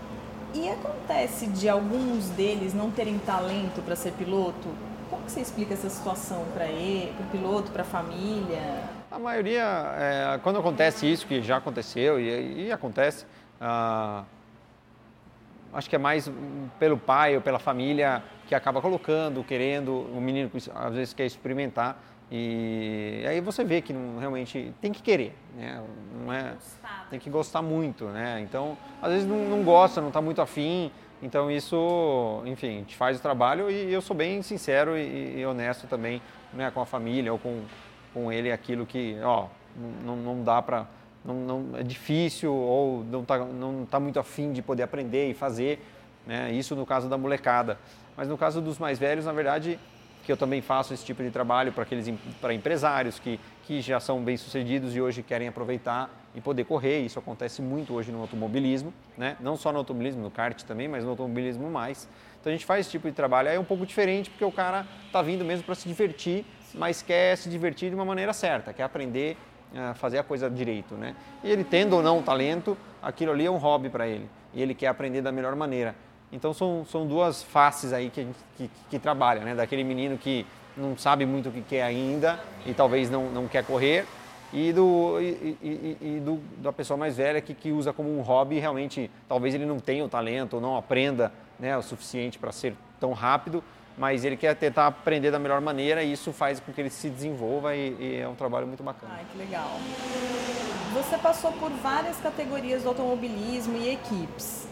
E 0.55 0.71
acontece 0.71 1.49
de 1.49 1.69
alguns 1.69 2.31
deles 2.31 2.73
não 2.73 2.91
terem 2.91 3.19
talento 3.19 3.83
para 3.85 3.95
ser 3.95 4.13
piloto? 4.13 4.69
Como 5.11 5.23
que 5.25 5.33
você 5.33 5.43
explica 5.43 5.75
essa 5.75 5.91
situação 5.91 6.47
para 6.55 6.65
ele, 6.65 7.13
para 7.13 7.27
o 7.27 7.29
piloto, 7.29 7.71
para 7.71 7.83
a 7.83 7.85
família? 7.85 8.83
A 9.11 9.19
maioria, 9.19 9.63
é, 9.99 10.41
quando 10.43 10.61
acontece 10.61 11.13
isso, 11.13 11.27
que 11.27 11.43
já 11.43 11.59
aconteceu 11.59 12.19
e, 12.19 12.69
e 12.69 12.73
acontece, 12.73 13.27
ah, 13.61 14.25
acho 15.75 15.91
que 15.91 15.97
é 15.97 15.99
mais 15.99 16.31
pelo 16.79 16.97
pai 16.97 17.37
ou 17.37 17.43
pela 17.43 17.59
família 17.59 18.23
que 18.51 18.55
acaba 18.57 18.83
colocando, 18.83 19.45
querendo, 19.45 19.93
o 20.13 20.21
menino 20.21 20.51
às 20.75 20.93
vezes 20.93 21.15
quer 21.15 21.25
experimentar 21.25 22.03
e 22.29 23.25
aí 23.25 23.41
você 23.41 23.63
vê 23.63 23.81
que 23.81 23.93
não, 23.93 24.19
realmente 24.19 24.75
tem 24.81 24.91
que 24.91 25.01
querer, 25.01 25.37
né? 25.57 25.81
Não 26.21 26.33
é, 26.33 26.57
tem 27.09 27.21
que 27.21 27.31
gostar 27.31 27.63
muito, 27.63 28.07
né? 28.07 28.41
Então, 28.41 28.77
às 29.01 29.13
vezes 29.13 29.29
não, 29.29 29.37
não 29.49 29.63
gosta, 29.63 30.01
não 30.01 30.09
está 30.09 30.21
muito 30.21 30.43
afim, 30.43 30.91
então 31.23 31.49
isso, 31.49 32.43
enfim, 32.45 32.83
te 32.83 32.97
faz 32.97 33.21
o 33.21 33.23
trabalho 33.23 33.71
e 33.71 33.93
eu 33.93 34.03
sou 34.03 34.17
bem 34.17 34.43
sincero 34.43 34.99
e, 34.99 35.39
e 35.39 35.47
honesto 35.47 35.87
também, 35.87 36.21
né, 36.53 36.73
com 36.73 36.81
a 36.81 36.87
família 36.87 37.33
ou 37.33 37.39
com, 37.39 37.63
com 38.13 38.33
ele 38.33 38.51
aquilo 38.51 38.85
que, 38.85 39.17
ó, 39.23 39.47
não, 40.05 40.17
não 40.17 40.43
dá 40.43 40.61
para 40.61 40.89
não, 41.25 41.35
não, 41.35 41.79
é 41.79 41.85
difícil 41.85 42.53
ou 42.53 43.05
não 43.05 43.23
está 43.23 43.39
não 43.39 43.87
tá 43.87 44.01
muito 44.01 44.19
afim 44.19 44.53
de 44.53 44.61
poder 44.61 44.83
aprender 44.83 45.31
e 45.31 45.35
fazer, 45.35 45.81
né? 46.31 46.53
Isso 46.53 46.77
no 46.77 46.87
caso 46.87 47.09
da 47.09 47.19
molecada. 47.19 47.77
Mas 48.17 48.29
no 48.29 48.39
caso 48.39 48.61
dos 48.61 48.79
mais 48.79 49.01
velhos, 49.01 49.25
na 49.25 49.33
verdade, 49.33 49.81
que 50.25 50.31
eu 50.31 50.37
também 50.37 50.63
faço 50.63 50.95
esse 50.95 51.05
tipo 51.05 51.25
de 51.25 51.31
trabalho 51.31 51.73
para 51.73 51.83
aqueles 51.83 52.09
para 52.41 52.55
empresários 52.55 53.19
que, 53.19 53.41
que 53.65 53.81
já 53.81 53.99
são 53.99 54.23
bem 54.23 54.37
sucedidos 54.37 54.95
e 54.95 55.01
hoje 55.01 55.25
querem 55.25 55.49
aproveitar 55.49 56.09
e 56.33 56.41
poder 56.41 56.65
correr. 56.67 57.01
Isso 57.01 57.19
acontece 57.19 57.61
muito 57.61 57.95
hoje 57.95 58.13
no 58.13 58.21
automobilismo, 58.21 58.95
né? 59.19 59.37
não 59.41 59.57
só 59.57 59.73
no 59.73 59.79
automobilismo, 59.79 60.23
no 60.23 60.31
kart 60.31 60.63
também, 60.63 60.87
mas 60.87 61.03
no 61.03 61.11
automobilismo 61.11 61.69
mais. 61.69 62.09
Então 62.41 62.49
a 62.49 62.55
gente 62.55 62.65
faz 62.65 62.83
esse 62.83 62.91
tipo 62.91 63.09
de 63.09 63.13
trabalho. 63.13 63.49
Aí 63.49 63.57
é 63.57 63.61
um 63.61 63.65
pouco 63.65 63.85
diferente 63.85 64.31
porque 64.31 64.45
o 64.45 64.53
cara 64.53 64.87
está 65.07 65.21
vindo 65.23 65.45
mesmo 65.45 65.65
para 65.65 65.75
se 65.75 65.89
divertir, 65.89 66.47
mas 66.75 67.03
quer 67.03 67.37
se 67.37 67.49
divertir 67.49 67.89
de 67.89 67.97
uma 67.97 68.05
maneira 68.05 68.33
certa, 68.33 68.73
quer 68.73 68.85
aprender 68.85 69.37
a 69.75 69.95
fazer 69.95 70.19
a 70.19 70.23
coisa 70.23 70.49
direito. 70.49 70.95
Né? 70.95 71.17
E 71.43 71.51
ele 71.51 71.65
tendo 71.65 71.97
ou 71.97 72.05
não 72.05 72.23
talento, 72.23 72.79
aquilo 73.03 73.33
ali 73.33 73.47
é 73.47 73.51
um 73.51 73.59
hobby 73.59 73.89
para 73.89 74.07
ele. 74.07 74.31
E 74.55 74.63
ele 74.63 74.75
quer 74.75 74.87
aprender 74.87 75.23
da 75.23 75.33
melhor 75.33 75.57
maneira. 75.57 75.97
Então 76.33 76.53
são, 76.53 76.85
são 76.85 77.07
duas 77.07 77.43
faces 77.43 77.93
aí 77.93 78.11
que 78.11 78.21
a 78.21 78.25
gente 78.25 78.39
que, 78.57 78.71
que 78.91 78.99
trabalha, 78.99 79.43
né? 79.43 79.55
Daquele 79.55 79.85
menino 79.85 80.17
que 80.17 80.47
não 80.77 80.97
sabe 80.97 81.27
muito 81.27 81.49
o 81.49 81.53
que 81.53 81.63
quer 81.63 81.83
ainda 81.83 82.41
e 82.65 82.73
talvez 82.73 83.11
não, 83.11 83.31
não 83.31 83.49
quer 83.49 83.65
correr 83.65 84.07
e, 84.53 84.73
do, 84.73 85.21
e, 85.21 85.57
e, 85.63 85.99
e 86.01 86.21
do, 86.21 86.41
da 86.59 86.73
pessoa 86.73 86.97
mais 86.97 87.17
velha 87.17 87.41
que, 87.41 87.55
que 87.55 87.71
usa 87.71 87.93
como 87.93 88.17
um 88.17 88.21
hobby 88.21 88.59
realmente 88.59 89.11
talvez 89.29 89.55
ele 89.55 89.67
não 89.67 89.79
tenha 89.79 90.05
o 90.05 90.09
talento 90.09 90.55
ou 90.55 90.61
não 90.61 90.77
aprenda 90.77 91.33
né, 91.59 91.77
o 91.77 91.83
suficiente 91.83 92.39
para 92.39 92.51
ser 92.51 92.75
tão 92.99 93.13
rápido, 93.13 93.63
mas 93.97 94.25
ele 94.25 94.37
quer 94.37 94.55
tentar 94.57 94.87
aprender 94.87 95.31
da 95.31 95.39
melhor 95.39 95.61
maneira 95.61 96.03
e 96.03 96.13
isso 96.13 96.33
faz 96.33 96.59
com 96.59 96.73
que 96.73 96.81
ele 96.81 96.91
se 96.91 97.09
desenvolva 97.11 97.77
e, 97.77 97.97
e 98.01 98.17
é 98.17 98.29
um 98.29 98.35
trabalho 98.35 98.67
muito 98.67 98.83
bacana. 98.83 99.13
Ai, 99.17 99.25
que 99.31 99.39
legal. 99.39 99.79
Você 100.95 101.19
passou 101.19 101.53
por 101.53 101.71
várias 101.71 102.17
categorias 102.19 102.83
do 102.83 102.89
automobilismo 102.89 103.77
e 103.77 103.93
equipes. 103.93 104.67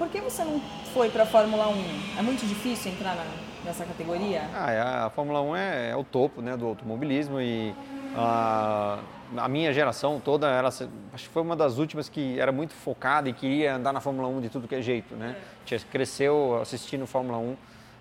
Por 0.00 0.08
que 0.08 0.18
você 0.18 0.42
não 0.42 0.58
foi 0.94 1.10
para 1.10 1.24
a 1.24 1.26
Fórmula 1.26 1.68
1? 1.68 2.18
É 2.18 2.22
muito 2.22 2.46
difícil 2.46 2.90
entrar 2.90 3.14
na, 3.14 3.22
nessa 3.62 3.84
categoria? 3.84 4.48
Ah, 4.54 4.72
é, 4.72 4.80
a 4.80 5.10
Fórmula 5.10 5.42
1 5.42 5.56
é, 5.56 5.90
é, 5.90 5.94
o 5.96 6.02
topo 6.02 6.40
né, 6.40 6.56
do 6.56 6.64
automobilismo 6.64 7.38
e 7.38 7.74
a, 8.16 8.98
a 9.36 9.46
minha 9.46 9.70
geração 9.74 10.18
toda, 10.18 10.48
ela, 10.48 10.68
acho 10.68 10.88
que 11.14 11.28
foi 11.28 11.42
uma 11.42 11.54
das 11.54 11.76
últimas 11.76 12.08
que 12.08 12.40
era 12.40 12.50
muito 12.50 12.72
focada 12.72 13.28
e 13.28 13.34
queria 13.34 13.74
andar 13.74 13.92
na 13.92 14.00
Fórmula 14.00 14.26
1 14.28 14.40
de 14.40 14.48
tudo 14.48 14.66
que 14.66 14.74
é 14.74 14.80
jeito. 14.80 15.14
Né? 15.14 15.36
É. 15.70 15.78
Cresceu 15.92 16.58
assistindo 16.62 17.06
Fórmula 17.06 17.36
1. 17.36 17.56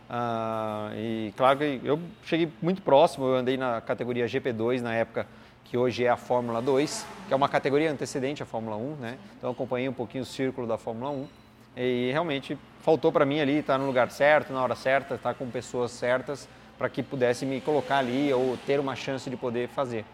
Ah, 0.10 0.92
e 0.96 1.34
claro 1.36 1.60
que 1.60 1.82
eu 1.84 2.00
cheguei 2.24 2.50
muito 2.62 2.82
próximo, 2.82 3.26
eu 3.26 3.36
andei 3.36 3.58
na 3.58 3.82
categoria 3.82 4.26
GP2 4.26 4.80
na 4.80 4.94
época 4.94 5.28
que 5.66 5.78
hoje 5.78 6.06
é 6.06 6.10
a 6.10 6.18
Fórmula 6.18 6.62
2, 6.62 7.06
que 7.28 7.34
é 7.34 7.36
uma 7.36 7.50
categoria 7.50 7.92
antecedente 7.92 8.42
à 8.42 8.46
Fórmula 8.46 8.78
1, 8.78 8.96
né? 8.96 9.18
Então 9.38 9.52
acompanhei 9.52 9.90
um 9.90 9.94
pouquinho 9.94 10.24
o 10.24 10.26
círculo 10.26 10.66
da 10.66 10.78
Fórmula 10.78 11.12
1. 11.12 11.28
E 11.76 12.10
realmente 12.12 12.58
faltou 12.82 13.12
para 13.12 13.26
mim 13.26 13.40
ali 13.40 13.60
estar 13.60 13.78
no 13.78 13.86
lugar 13.86 14.10
certo, 14.12 14.52
na 14.52 14.62
hora 14.62 14.76
certa, 14.76 15.16
estar 15.16 15.34
com 15.34 15.50
pessoas 15.50 15.92
certas 15.92 16.48
para 16.78 16.90
que 16.90 17.04
pudesse 17.04 17.46
me 17.46 17.60
colocar 17.60 17.98
ali 17.98 18.32
ou 18.34 18.58
ter 18.66 18.80
uma 18.80 18.96
chance 18.96 19.30
de 19.30 19.36
poder 19.36 19.68
fazer. 19.68 20.06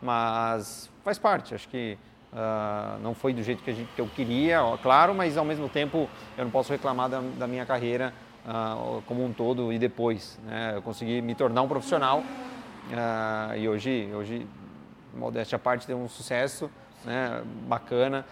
Mas 0.00 0.88
faz 1.04 1.18
parte, 1.18 1.54
acho 1.54 1.68
que 1.68 1.98
uh, 2.32 2.98
não 3.02 3.14
foi 3.14 3.32
do 3.32 3.42
jeito 3.42 3.62
que, 3.62 3.72
gente, 3.72 3.88
que, 3.94 4.00
eu 4.00 4.06
queria, 4.06 4.60
claro, 4.82 5.14
mas 5.14 5.36
ao 5.36 5.44
mesmo 5.44 5.68
tempo 5.68 6.08
eu 6.36 6.44
não 6.44 6.50
posso 6.50 6.72
reclamar 6.72 7.08
da, 7.08 7.20
da 7.38 7.46
minha 7.46 7.66
carreira 7.66 8.14
uh, 8.46 9.02
como 9.06 9.24
um 9.24 9.32
todo 9.32 9.72
e 9.72 9.78
depois. 9.78 10.38
Né? 10.44 10.72
Eu 10.76 10.82
consegui 10.82 11.20
me 11.20 11.34
tornar 11.34 11.62
um 11.62 11.68
profissional 11.68 12.20
uh, 12.20 13.56
e 13.56 13.68
hoje, 13.68 14.08
hoje, 14.14 14.46
modéstia 15.14 15.56
à 15.56 15.58
parte, 15.58 15.86
tem 15.86 15.94
um 15.94 16.08
sucesso 16.08 16.70
né, 17.04 17.42
bacana. 17.66 18.24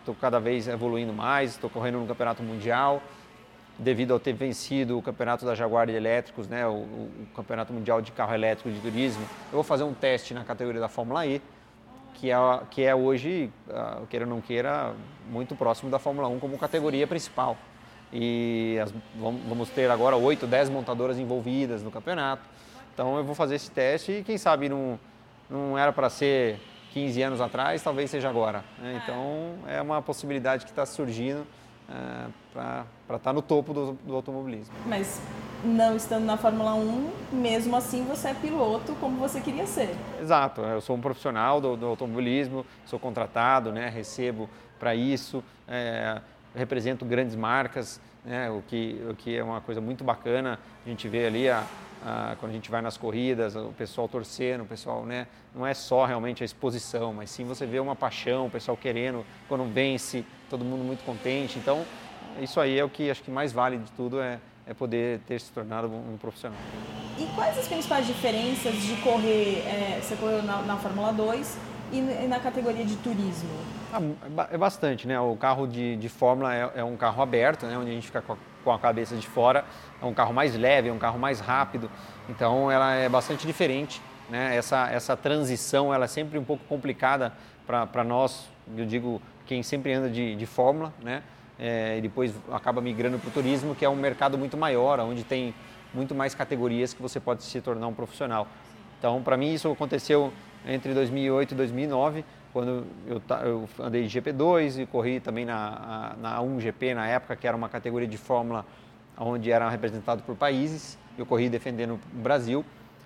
Estou 0.00 0.14
é, 0.14 0.20
cada 0.20 0.38
vez 0.40 0.68
evoluindo 0.68 1.12
mais, 1.12 1.52
estou 1.52 1.70
correndo 1.70 1.98
no 1.98 2.06
campeonato 2.06 2.42
mundial, 2.42 3.02
devido 3.78 4.14
a 4.14 4.20
ter 4.20 4.32
vencido 4.32 4.98
o 4.98 5.02
campeonato 5.02 5.44
da 5.44 5.54
Jaguar 5.54 5.86
de 5.86 5.92
elétricos, 5.92 6.48
né, 6.48 6.66
o, 6.66 6.72
o, 6.72 7.26
campeonato 7.34 7.72
mundial 7.72 8.00
de 8.00 8.12
carro 8.12 8.34
elétrico 8.34 8.70
de 8.70 8.80
turismo. 8.80 9.22
Eu 9.22 9.56
vou 9.56 9.62
fazer 9.62 9.84
um 9.84 9.92
teste 9.92 10.32
na 10.32 10.44
categoria 10.44 10.80
da 10.80 10.88
Fórmula 10.88 11.26
E, 11.26 11.40
que 12.14 12.30
é, 12.30 12.36
que 12.70 12.82
é 12.82 12.94
hoje, 12.94 13.50
uh, 13.68 14.06
queira 14.06 14.24
ou 14.24 14.30
não 14.30 14.40
queira, 14.40 14.94
muito 15.30 15.54
próximo 15.54 15.90
da 15.90 15.98
Fórmula 15.98 16.28
1 16.28 16.38
como 16.38 16.56
categoria 16.56 17.06
principal. 17.06 17.56
E 18.12 18.78
as, 18.82 18.94
vamos 19.18 19.68
ter 19.70 19.90
agora 19.90 20.16
8, 20.16 20.46
10 20.46 20.70
montadoras 20.70 21.18
envolvidas 21.18 21.82
no 21.82 21.90
campeonato. 21.90 22.42
Então 22.94 23.18
eu 23.18 23.24
vou 23.24 23.34
fazer 23.34 23.56
esse 23.56 23.70
teste 23.70 24.12
e 24.12 24.22
quem 24.22 24.38
sabe 24.38 24.70
não, 24.70 24.98
não 25.50 25.76
era 25.76 25.92
para 25.92 26.08
ser 26.08 26.58
15 26.92 27.22
anos 27.22 27.40
atrás, 27.40 27.82
talvez 27.82 28.10
seja 28.10 28.28
agora. 28.28 28.64
Né? 28.78 28.94
É. 28.94 28.96
Então, 28.96 29.54
é 29.66 29.82
uma 29.82 30.00
possibilidade 30.02 30.64
que 30.64 30.70
está 30.70 30.86
surgindo 30.86 31.46
é, 31.88 32.26
para 32.52 32.86
estar 33.04 33.18
tá 33.18 33.32
no 33.32 33.42
topo 33.42 33.72
do, 33.72 33.92
do, 33.92 34.14
automobilismo. 34.14 34.74
Mas 34.86 35.20
não 35.64 35.94
estando 35.96 36.24
na 36.24 36.36
Fórmula 36.36 36.74
1, 36.74 37.10
mesmo 37.32 37.76
assim 37.76 38.04
você 38.04 38.28
é 38.28 38.34
piloto 38.34 38.94
como 39.00 39.18
você 39.18 39.40
queria 39.40 39.66
ser. 39.66 39.94
Exato, 40.20 40.62
eu 40.62 40.80
sou 40.80 40.96
um 40.96 41.00
profissional 41.00 41.60
do, 41.60 41.76
do 41.76 41.86
automobilismo, 41.86 42.66
sou 42.86 42.98
contratado, 42.98 43.72
né, 43.72 43.88
recebo 43.88 44.48
para 44.78 44.94
isso, 44.94 45.44
é, 45.68 46.20
represento 46.54 47.04
grandes 47.04 47.36
marcas, 47.36 48.00
né, 48.24 48.50
o, 48.50 48.62
que, 48.66 49.00
o 49.08 49.14
que 49.14 49.36
é 49.36 49.44
uma 49.44 49.60
coisa 49.60 49.80
muito 49.80 50.02
bacana. 50.02 50.58
A 50.84 50.88
gente 50.88 51.08
vê 51.08 51.26
ali 51.26 51.48
a, 51.48 51.64
ah, 52.04 52.36
quando 52.38 52.50
a 52.50 52.54
gente 52.54 52.70
vai 52.70 52.82
nas 52.82 52.96
corridas, 52.96 53.56
o 53.56 53.72
pessoal 53.76 54.08
torcendo, 54.08 54.62
o 54.62 54.66
pessoal, 54.66 55.04
né? 55.04 55.26
Não 55.54 55.66
é 55.66 55.74
só 55.74 56.04
realmente 56.04 56.42
a 56.42 56.46
exposição, 56.46 57.12
mas 57.12 57.30
sim 57.30 57.44
você 57.44 57.66
vê 57.66 57.78
uma 57.78 57.96
paixão, 57.96 58.46
o 58.46 58.50
pessoal 58.50 58.76
querendo, 58.76 59.24
quando 59.48 59.64
vence, 59.72 60.24
todo 60.50 60.64
mundo 60.64 60.84
muito 60.84 61.04
contente. 61.04 61.58
Então, 61.58 61.84
isso 62.40 62.60
aí 62.60 62.78
é 62.78 62.84
o 62.84 62.88
que 62.88 63.10
acho 63.10 63.22
que 63.22 63.30
mais 63.30 63.52
vale 63.52 63.78
de 63.78 63.90
tudo, 63.92 64.20
é, 64.20 64.38
é 64.66 64.74
poder 64.74 65.20
ter 65.20 65.40
se 65.40 65.50
tornado 65.52 65.88
um 65.88 66.16
profissional. 66.16 66.58
E 67.18 67.26
quais 67.34 67.58
as 67.58 67.66
principais 67.66 68.06
diferenças 68.06 68.74
de 68.74 68.96
correr, 68.96 69.62
é, 69.66 70.00
você 70.02 70.16
correu 70.16 70.42
na, 70.42 70.62
na 70.62 70.76
Fórmula 70.76 71.12
2 71.12 71.58
e 71.92 72.00
na 72.26 72.38
categoria 72.40 72.84
de 72.84 72.96
turismo? 72.96 73.48
Ah, 73.92 74.00
é 74.50 74.58
bastante, 74.58 75.06
né? 75.06 75.18
O 75.18 75.36
carro 75.36 75.66
de, 75.66 75.96
de 75.96 76.08
Fórmula 76.08 76.54
é, 76.54 76.72
é, 76.76 76.84
um 76.84 76.96
carro 76.96 77.22
aberto, 77.22 77.66
né? 77.66 77.78
Onde 77.78 77.90
a 77.90 77.94
gente 77.94 78.06
fica 78.06 78.20
com 78.20 78.34
a, 78.34 78.36
com 78.66 78.72
a 78.72 78.78
cabeça 78.80 79.14
de 79.14 79.28
fora 79.28 79.64
é 80.02 80.04
um 80.04 80.12
carro 80.12 80.34
mais 80.34 80.56
leve, 80.56 80.88
é 80.88 80.92
um 80.92 80.98
carro 80.98 81.20
mais 81.20 81.38
rápido, 81.38 81.88
então 82.28 82.68
ela 82.68 82.92
é 82.94 83.08
bastante 83.08 83.46
diferente. 83.46 84.02
Né? 84.28 84.56
Essa, 84.56 84.90
essa 84.90 85.16
transição 85.16 85.94
ela 85.94 86.06
é 86.06 86.08
sempre 86.08 86.36
um 86.36 86.42
pouco 86.42 86.64
complicada 86.64 87.32
para 87.64 88.02
nós, 88.02 88.48
eu 88.76 88.84
digo, 88.84 89.22
quem 89.46 89.62
sempre 89.62 89.92
anda 89.92 90.10
de, 90.10 90.34
de 90.34 90.46
Fórmula, 90.46 90.92
né? 91.00 91.22
É, 91.58 91.96
e 91.96 92.00
depois 92.02 92.34
acaba 92.52 92.82
migrando 92.82 93.18
para 93.18 93.28
o 93.28 93.32
turismo, 93.32 93.74
que 93.74 93.84
é 93.84 93.88
um 93.88 93.96
mercado 93.96 94.36
muito 94.36 94.56
maior, 94.56 95.00
onde 95.00 95.24
tem 95.24 95.54
muito 95.94 96.14
mais 96.14 96.34
categorias 96.34 96.92
que 96.92 97.00
você 97.00 97.18
pode 97.18 97.44
se 97.44 97.60
tornar 97.60 97.86
um 97.86 97.94
profissional. 97.94 98.46
Então, 98.98 99.22
para 99.22 99.36
mim, 99.36 99.54
isso 99.54 99.70
aconteceu 99.70 100.32
entre 100.66 100.92
2008 100.92 101.52
e 101.52 101.54
2009, 101.54 102.24
quando 102.56 102.86
eu, 103.06 103.20
eu 103.44 103.68
andei 103.78 104.06
de 104.06 104.18
GP2 104.18 104.80
e 104.80 104.86
corri 104.86 105.20
também 105.20 105.44
na, 105.44 106.14
na 106.18 106.38
1GP 106.40 106.94
na 106.94 107.06
época, 107.06 107.36
que 107.36 107.46
era 107.46 107.54
uma 107.54 107.68
categoria 107.68 108.08
de 108.08 108.16
Fórmula 108.16 108.64
onde 109.18 109.52
era 109.52 109.68
representado 109.68 110.22
por 110.22 110.34
países. 110.34 110.96
Eu 111.18 111.26
corri 111.26 111.50
defendendo 111.50 112.00
o 112.14 112.16
Brasil. 112.16 112.60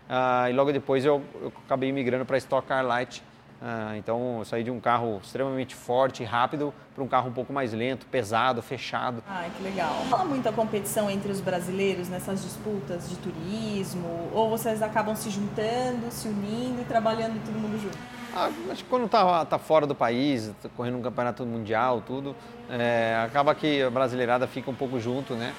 Uh, 0.08 0.50
e 0.50 0.52
logo 0.52 0.70
depois 0.70 1.04
eu, 1.04 1.20
eu 1.42 1.52
acabei 1.66 1.90
migrando 1.90 2.24
para 2.24 2.38
Stock 2.38 2.68
Car 2.68 2.86
Light, 2.86 3.24
Uh, 3.60 3.94
então, 3.98 4.38
eu 4.38 4.44
saí 4.46 4.64
de 4.64 4.70
um 4.70 4.80
carro 4.80 5.20
extremamente 5.22 5.74
forte 5.74 6.22
e 6.22 6.24
rápido 6.24 6.72
para 6.94 7.04
um 7.04 7.06
carro 7.06 7.28
um 7.28 7.32
pouco 7.34 7.52
mais 7.52 7.74
lento, 7.74 8.06
pesado, 8.06 8.62
fechado. 8.62 9.22
Ah, 9.28 9.44
que 9.54 9.62
legal. 9.62 9.92
Fala 10.08 10.24
muita 10.24 10.50
competição 10.50 11.10
entre 11.10 11.30
os 11.30 11.42
brasileiros 11.42 12.08
nessas 12.08 12.42
disputas 12.42 13.10
de 13.10 13.16
turismo? 13.16 14.30
Ou 14.32 14.48
vocês 14.48 14.80
acabam 14.80 15.14
se 15.14 15.28
juntando, 15.28 16.10
se 16.10 16.26
unindo 16.26 16.80
e 16.80 16.84
trabalhando 16.86 17.38
todo 17.44 17.60
mundo 17.60 17.78
junto? 17.78 18.19
Ah, 18.34 18.50
acho 18.70 18.84
que 18.84 18.90
quando 18.90 19.06
está 19.06 19.44
tá 19.44 19.58
fora 19.58 19.86
do 19.86 19.94
país, 19.94 20.52
tá 20.62 20.68
correndo 20.76 20.98
um 20.98 21.02
campeonato 21.02 21.44
mundial, 21.44 22.02
tudo, 22.06 22.36
é, 22.68 23.22
acaba 23.24 23.54
que 23.54 23.82
a 23.82 23.90
brasileirada 23.90 24.46
fica 24.46 24.70
um 24.70 24.74
pouco 24.74 25.00
junto, 25.00 25.34
né? 25.34 25.52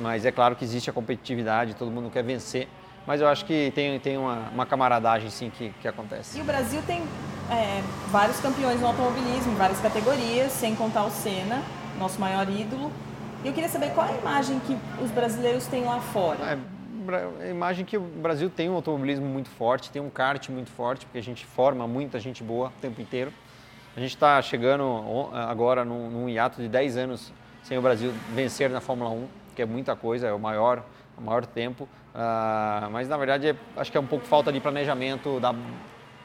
Mas 0.00 0.24
é 0.24 0.32
claro 0.32 0.56
que 0.56 0.64
existe 0.64 0.88
a 0.90 0.92
competitividade, 0.92 1.74
todo 1.74 1.90
mundo 1.90 2.10
quer 2.10 2.22
vencer 2.22 2.68
mas 3.06 3.20
eu 3.20 3.28
acho 3.28 3.44
que 3.44 3.72
tem, 3.74 3.98
tem 3.98 4.16
uma, 4.16 4.48
uma 4.52 4.66
camaradagem 4.66 5.28
sim 5.30 5.50
que, 5.50 5.70
que 5.80 5.88
acontece. 5.88 6.38
E 6.38 6.40
o 6.40 6.44
Brasil 6.44 6.80
tem 6.86 7.02
é, 7.50 7.82
vários 8.10 8.38
campeões 8.40 8.80
no 8.80 8.86
automobilismo, 8.86 9.52
em 9.52 9.56
várias 9.56 9.80
categorias, 9.80 10.52
sem 10.52 10.74
contar 10.74 11.04
o 11.04 11.10
Senna, 11.10 11.62
nosso 11.98 12.20
maior 12.20 12.48
ídolo. 12.48 12.92
E 13.44 13.48
eu 13.48 13.52
queria 13.52 13.68
saber 13.68 13.90
qual 13.90 14.06
é 14.06 14.12
a 14.12 14.18
imagem 14.18 14.60
que 14.60 14.76
os 15.02 15.10
brasileiros 15.10 15.66
têm 15.66 15.84
lá 15.84 15.98
fora. 15.98 16.52
É, 16.52 16.58
a 17.40 17.48
imagem 17.48 17.84
que 17.84 17.96
o 17.96 18.00
Brasil 18.00 18.50
tem 18.50 18.68
um 18.68 18.74
automobilismo 18.74 19.26
muito 19.26 19.48
forte, 19.50 19.90
tem 19.90 20.00
um 20.00 20.10
kart 20.10 20.48
muito 20.48 20.70
forte, 20.70 21.06
porque 21.06 21.18
a 21.18 21.22
gente 21.22 21.44
forma 21.44 21.86
muita 21.86 22.18
gente 22.18 22.42
boa 22.42 22.68
o 22.68 22.80
tempo 22.80 23.00
inteiro. 23.00 23.32
A 23.96 24.00
gente 24.00 24.10
está 24.10 24.40
chegando 24.40 25.28
agora 25.32 25.84
num, 25.84 26.10
num 26.10 26.28
hiato 26.28 26.62
de 26.62 26.68
10 26.68 26.96
anos 26.96 27.32
sem 27.62 27.78
o 27.78 27.82
Brasil 27.82 28.12
vencer 28.34 28.70
na 28.70 28.80
Fórmula 28.80 29.10
1, 29.10 29.28
que 29.54 29.62
é 29.62 29.66
muita 29.66 29.94
coisa, 29.94 30.26
é 30.26 30.32
o 30.32 30.38
maior, 30.38 30.82
o 31.16 31.20
maior 31.20 31.44
tempo. 31.44 31.84
Uh, 32.14 32.90
mas 32.90 33.08
na 33.08 33.16
verdade 33.16 33.48
é, 33.48 33.56
acho 33.76 33.90
que 33.90 33.96
é 33.96 34.00
um 34.00 34.06
pouco 34.06 34.26
falta 34.26 34.52
de 34.52 34.60
planejamento 34.60 35.40
da, 35.40 35.54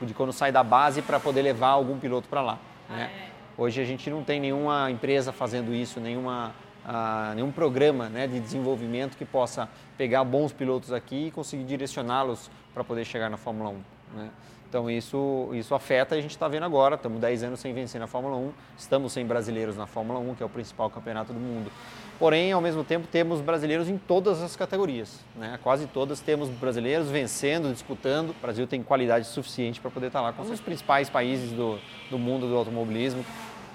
de 0.01 0.13
quando 0.13 0.33
sai 0.33 0.51
da 0.51 0.63
base 0.63 1.01
para 1.01 1.19
poder 1.19 1.41
levar 1.41 1.69
algum 1.69 1.97
piloto 1.97 2.27
para 2.27 2.41
lá. 2.41 2.59
Né? 2.89 3.09
Ah, 3.09 3.23
é. 3.23 3.27
Hoje 3.57 3.81
a 3.81 3.85
gente 3.85 4.09
não 4.09 4.23
tem 4.23 4.39
nenhuma 4.39 4.91
empresa 4.91 5.31
fazendo 5.31 5.73
isso, 5.73 5.99
nenhuma, 5.99 6.53
uh, 6.85 7.33
nenhum 7.35 7.51
programa 7.51 8.07
né, 8.07 8.27
de 8.27 8.39
desenvolvimento 8.39 9.17
que 9.17 9.25
possa 9.25 9.69
pegar 9.97 10.23
bons 10.23 10.53
pilotos 10.53 10.91
aqui 10.93 11.27
e 11.27 11.31
conseguir 11.31 11.63
direcioná-los 11.63 12.49
para 12.73 12.83
poder 12.83 13.05
chegar 13.05 13.29
na 13.29 13.38
Fórmula 13.38 13.69
1. 13.69 13.73
Né? 14.15 14.29
Então 14.69 14.89
isso, 14.89 15.49
isso 15.53 15.73
afeta 15.73 16.15
e 16.15 16.19
a 16.19 16.21
gente 16.21 16.31
está 16.31 16.47
vendo 16.47 16.63
agora, 16.63 16.95
estamos 16.95 17.21
10 17.21 17.43
anos 17.43 17.60
sem 17.60 17.73
vencer 17.73 17.99
na 18.01 18.07
Fórmula 18.07 18.36
1, 18.36 18.51
estamos 18.77 19.13
sem 19.13 19.25
brasileiros 19.25 19.77
na 19.77 19.88
Fórmula 19.88 20.19
1, 20.19 20.36
que 20.36 20.43
é 20.43 20.45
o 20.45 20.49
principal 20.49 20.89
campeonato 20.89 21.31
do 21.31 21.39
mundo. 21.39 21.71
Porém, 22.19 22.51
ao 22.51 22.60
mesmo 22.60 22.83
tempo, 22.83 23.07
temos 23.07 23.39
brasileiros 23.39 23.88
em 23.88 23.97
todas 23.97 24.41
as 24.41 24.55
categorias. 24.55 25.23
Né? 25.36 25.57
Quase 25.63 25.86
todas 25.88 26.19
temos 26.19 26.49
brasileiros 26.49 27.10
vencendo, 27.10 27.71
disputando. 27.71 28.31
O 28.31 28.36
Brasil 28.41 28.65
tem 28.67 28.81
qualidade 28.83 29.27
suficiente 29.27 29.79
para 29.79 29.91
poder 29.91 30.07
estar 30.07 30.19
tá 30.19 30.25
lá 30.25 30.33
com 30.33 30.41
os 30.41 30.60
principais 30.60 31.10
países 31.10 31.51
do, 31.51 31.79
do 32.10 32.17
mundo 32.17 32.47
do 32.47 32.57
automobilismo. 32.57 33.23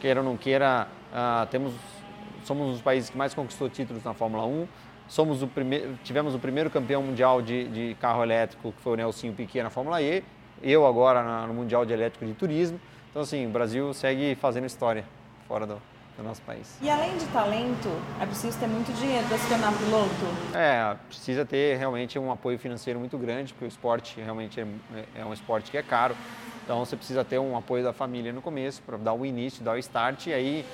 Queira 0.01 0.21
ou 0.21 0.27
não 0.27 0.37
queira, 0.37 0.89
uh, 1.13 1.47
temos, 1.47 1.73
somos 2.45 2.67
um 2.67 2.73
dos 2.73 2.83
países 2.83 3.09
que 3.09 3.17
mais 3.17 3.33
conquistou 3.33 3.71
títulos 3.71 4.03
na 4.03 4.13
Fórmula 4.13 4.45
1. 4.45 4.67
Somos 5.13 5.43
o 5.43 5.47
primeiro, 5.47 5.99
tivemos 6.03 6.35
o 6.35 6.39
primeiro 6.39 6.71
campeão 6.71 7.03
mundial 7.03 7.43
de, 7.43 7.69
de 7.69 7.95
carro 8.01 8.23
elétrico, 8.23 8.73
que 8.73 8.81
foi 8.81 8.95
o 8.95 8.97
Nelsinho 8.97 9.35
Piquet 9.35 9.63
na 9.63 9.69
Fórmula 9.69 10.01
E. 10.01 10.25
Eu 10.63 10.87
agora 10.87 11.23
na, 11.23 11.47
no 11.47 11.53
Mundial 11.53 11.85
de 11.85 11.93
Elétrico 11.93 12.25
de 12.25 12.33
Turismo. 12.33 12.81
Então, 13.11 13.21
assim, 13.21 13.47
o 13.47 13.51
Brasil 13.51 13.93
segue 13.93 14.35
fazendo 14.37 14.65
história 14.65 15.05
fora 15.47 15.67
do, 15.67 15.75
do 16.17 16.23
nosso 16.23 16.41
país. 16.41 16.79
E 16.81 16.89
além 16.89 17.15
de 17.19 17.27
talento, 17.27 17.91
é 18.23 18.25
preciso 18.25 18.59
ter 18.59 18.67
muito 18.67 18.91
dinheiro 18.99 19.29
para 19.29 19.37
se 19.37 19.47
tornar 19.51 19.75
piloto? 19.77 20.57
É, 20.57 20.97
precisa 21.07 21.45
ter 21.45 21.77
realmente 21.77 22.19
um 22.19 22.33
apoio 22.33 22.59
financeiro 22.59 22.99
muito 22.99 23.19
grande, 23.19 23.53
porque 23.53 23.67
o 23.67 23.69
esporte 23.69 24.19
realmente 24.19 24.63
é, 24.63 24.67
é 25.15 25.25
um 25.27 25.35
esporte 25.35 25.71
que 25.71 25.77
é 25.77 25.83
caro. 25.83 26.17
Então 26.65 26.79
você 26.79 26.97
precisa 26.97 27.23
ter 27.23 27.39
um 27.39 27.55
apoio 27.55 27.85
da 27.85 27.93
família 27.93 28.33
no 28.33 28.41
começo 28.41 28.81
para 28.81 28.97
dar 28.97 29.13
o 29.13 29.27
início, 29.27 29.63
dar 29.63 29.75
o 29.75 29.79
start 29.79 30.29
e 30.29 30.33
aí, 30.33 30.65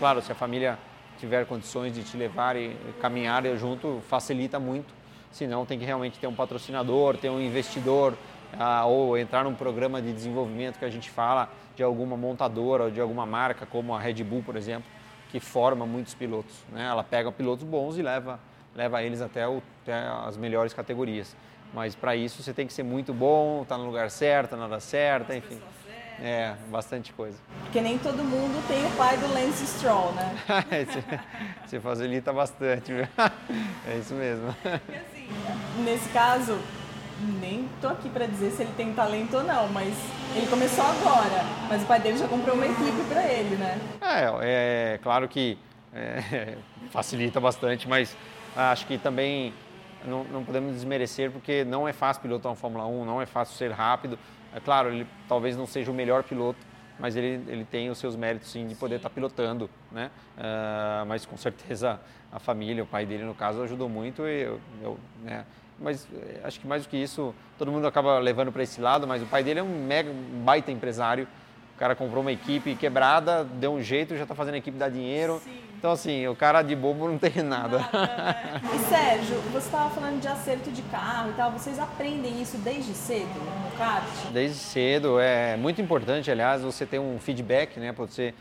claro, 0.00 0.20
se 0.20 0.32
a 0.32 0.34
família 0.34 0.80
tiver 1.24 1.46
condições 1.46 1.94
de 1.94 2.02
te 2.02 2.16
levar 2.16 2.54
e 2.54 2.76
caminhar 3.00 3.44
junto, 3.56 4.02
facilita 4.08 4.60
muito. 4.60 4.92
Senão 5.32 5.64
tem 5.64 5.78
que 5.78 5.84
realmente 5.84 6.18
ter 6.18 6.26
um 6.26 6.34
patrocinador, 6.34 7.16
ter 7.16 7.30
um 7.30 7.40
investidor, 7.40 8.14
ah, 8.58 8.84
ou 8.84 9.16
entrar 9.18 9.42
num 9.42 9.54
programa 9.54 10.00
de 10.00 10.12
desenvolvimento 10.12 10.78
que 10.78 10.84
a 10.84 10.90
gente 10.90 11.10
fala 11.10 11.48
de 11.74 11.82
alguma 11.82 12.16
montadora 12.16 12.84
ou 12.84 12.90
de 12.90 13.00
alguma 13.00 13.26
marca, 13.26 13.66
como 13.66 13.94
a 13.94 13.98
Red 13.98 14.22
Bull, 14.22 14.42
por 14.42 14.54
exemplo, 14.54 14.88
que 15.30 15.40
forma 15.40 15.84
muitos 15.86 16.14
pilotos. 16.14 16.54
Né? 16.70 16.86
Ela 16.86 17.02
pega 17.02 17.32
pilotos 17.32 17.64
bons 17.64 17.96
e 17.96 18.02
leva, 18.02 18.38
leva 18.76 19.02
eles 19.02 19.20
até, 19.20 19.48
o, 19.48 19.60
até 19.82 19.94
as 20.28 20.36
melhores 20.36 20.72
categorias. 20.72 21.34
Mas 21.72 21.96
para 21.96 22.14
isso 22.14 22.42
você 22.42 22.52
tem 22.52 22.66
que 22.66 22.72
ser 22.72 22.84
muito 22.84 23.12
bom, 23.12 23.62
estar 23.62 23.74
tá 23.74 23.80
no 23.80 23.86
lugar 23.86 24.10
certo, 24.10 24.56
na 24.56 24.66
hora 24.66 24.78
certa, 24.78 25.34
enfim. 25.34 25.58
É, 26.20 26.54
bastante 26.70 27.12
coisa. 27.12 27.36
Porque 27.62 27.80
nem 27.80 27.98
todo 27.98 28.22
mundo 28.22 28.66
tem 28.68 28.84
o 28.86 28.90
pai 28.90 29.16
do 29.16 29.26
Lance 29.32 29.66
Stroll, 29.66 30.12
né? 30.12 30.34
você 31.66 31.80
facilita 31.80 32.32
bastante, 32.32 32.92
viu? 32.92 33.06
É 33.86 33.98
isso 33.98 34.14
mesmo. 34.14 34.54
E 34.64 34.96
assim, 34.96 35.28
nesse 35.84 36.08
caso, 36.10 36.58
nem 37.40 37.68
tô 37.80 37.88
aqui 37.88 38.08
para 38.08 38.26
dizer 38.26 38.50
se 38.52 38.62
ele 38.62 38.72
tem 38.76 38.92
talento 38.92 39.36
ou 39.36 39.44
não, 39.44 39.68
mas 39.68 39.94
ele 40.34 40.46
começou 40.46 40.84
agora, 40.84 41.44
mas 41.68 41.82
o 41.82 41.86
pai 41.86 42.00
dele 42.00 42.18
já 42.18 42.26
comprou 42.28 42.54
uma 42.54 42.66
equipe 42.66 43.04
para 43.08 43.24
ele, 43.24 43.56
né? 43.56 43.78
É, 44.00 44.94
é 44.94 44.98
claro 45.02 45.28
que 45.28 45.58
é, 45.92 46.56
facilita 46.90 47.40
bastante, 47.40 47.88
mas 47.88 48.16
acho 48.56 48.86
que 48.86 48.98
também 48.98 49.52
não, 50.04 50.24
não, 50.24 50.44
podemos 50.44 50.74
desmerecer 50.74 51.30
porque 51.30 51.64
não 51.64 51.86
é 51.88 51.92
fácil 51.92 52.22
pilotar 52.22 52.50
uma 52.50 52.56
Fórmula 52.56 52.86
1, 52.86 53.04
não 53.04 53.22
é 53.22 53.26
fácil 53.26 53.56
ser 53.56 53.70
rápido. 53.70 54.18
É 54.54 54.60
claro, 54.60 54.90
ele 54.90 55.06
talvez 55.28 55.56
não 55.56 55.66
seja 55.66 55.90
o 55.90 55.94
melhor 55.94 56.22
piloto, 56.22 56.58
mas 56.98 57.16
ele, 57.16 57.42
ele 57.48 57.64
tem 57.64 57.90
os 57.90 57.98
seus 57.98 58.14
méritos 58.14 58.50
sim 58.50 58.66
de 58.66 58.74
poder 58.74 58.96
estar 58.96 59.08
tá 59.08 59.14
pilotando, 59.14 59.68
né? 59.90 60.10
Uh, 60.38 61.06
mas 61.06 61.26
com 61.26 61.36
certeza 61.36 62.00
a 62.30 62.38
família, 62.38 62.82
o 62.82 62.86
pai 62.86 63.04
dele 63.04 63.24
no 63.24 63.34
caso 63.34 63.62
ajudou 63.62 63.88
muito 63.88 64.22
e 64.26 64.42
eu, 64.42 64.60
eu 64.82 64.98
né? 65.22 65.44
mas 65.78 66.06
eh, 66.12 66.40
acho 66.44 66.60
que 66.60 66.66
mais 66.66 66.84
do 66.84 66.88
que 66.88 66.96
isso, 66.96 67.34
todo 67.58 67.70
mundo 67.70 67.86
acaba 67.86 68.18
levando 68.18 68.52
para 68.52 68.62
esse 68.62 68.80
lado, 68.80 69.06
mas 69.06 69.22
o 69.22 69.26
pai 69.26 69.42
dele 69.42 69.60
é 69.60 69.62
um 69.62 69.86
mega 69.86 70.10
um 70.10 70.44
baita 70.44 70.70
empresário. 70.70 71.26
O 71.74 71.78
cara 71.78 71.96
comprou 71.96 72.22
uma 72.22 72.30
equipe 72.30 72.76
quebrada, 72.76 73.44
deu 73.44 73.72
um 73.72 73.82
jeito, 73.82 74.16
já 74.16 74.22
está 74.22 74.34
fazendo 74.34 74.54
a 74.54 74.58
equipe 74.58 74.78
dar 74.78 74.88
dinheiro. 74.88 75.40
Sim. 75.42 75.73
Então, 75.84 75.92
assim, 75.92 76.26
o 76.26 76.34
cara 76.34 76.62
de 76.62 76.74
bobo 76.74 77.06
não 77.06 77.18
tem 77.18 77.42
nada. 77.42 77.78
nada 77.78 78.06
né? 78.06 78.62
E 78.74 78.78
Sérgio, 78.88 79.36
você 79.52 79.66
estava 79.66 79.90
falando 79.90 80.18
de 80.18 80.26
acerto 80.26 80.70
de 80.70 80.80
carro 80.80 81.28
e 81.28 81.34
tal, 81.34 81.52
vocês 81.52 81.78
aprendem 81.78 82.40
isso 82.40 82.56
desde 82.56 82.94
cedo 82.94 83.28
no 83.28 83.76
kart? 83.76 84.02
Desde 84.32 84.56
cedo, 84.56 85.20
é 85.20 85.58
muito 85.58 85.82
importante, 85.82 86.30
aliás, 86.30 86.62
você 86.62 86.86
ter 86.86 86.98
um 86.98 87.18
feedback, 87.18 87.78
né, 87.78 87.92
para 87.92 88.06
você 88.06 88.32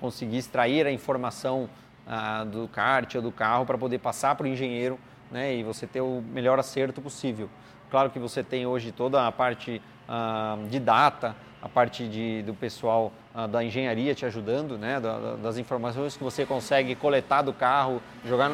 conseguir 0.00 0.38
extrair 0.38 0.84
a 0.84 0.90
informação 0.90 1.70
ah, 2.04 2.42
do 2.42 2.66
kart 2.66 3.14
ou 3.14 3.22
do 3.22 3.30
carro 3.30 3.64
para 3.64 3.78
poder 3.78 4.00
passar 4.00 4.34
para 4.34 4.46
o 4.46 4.48
engenheiro 4.48 4.98
né, 5.30 5.54
e 5.54 5.62
você 5.62 5.86
ter 5.86 6.00
o 6.00 6.20
melhor 6.20 6.58
acerto 6.58 7.00
possível. 7.00 7.48
Claro 7.88 8.10
que 8.10 8.18
você 8.18 8.42
tem 8.42 8.66
hoje 8.66 8.90
toda 8.90 9.28
a 9.28 9.30
parte 9.30 9.80
ah, 10.08 10.58
de 10.68 10.80
data, 10.80 11.36
a 11.62 11.68
parte 11.68 12.08
de, 12.08 12.42
do 12.42 12.54
pessoal 12.54 13.12
ah, 13.34 13.46
da 13.46 13.62
engenharia 13.62 14.14
te 14.14 14.24
ajudando, 14.24 14.78
né, 14.78 14.98
da, 14.98 15.36
das 15.36 15.58
informações 15.58 16.16
que 16.16 16.24
você 16.24 16.46
consegue 16.46 16.94
coletar 16.94 17.42
do 17.42 17.52
carro, 17.52 18.00
jogar 18.24 18.52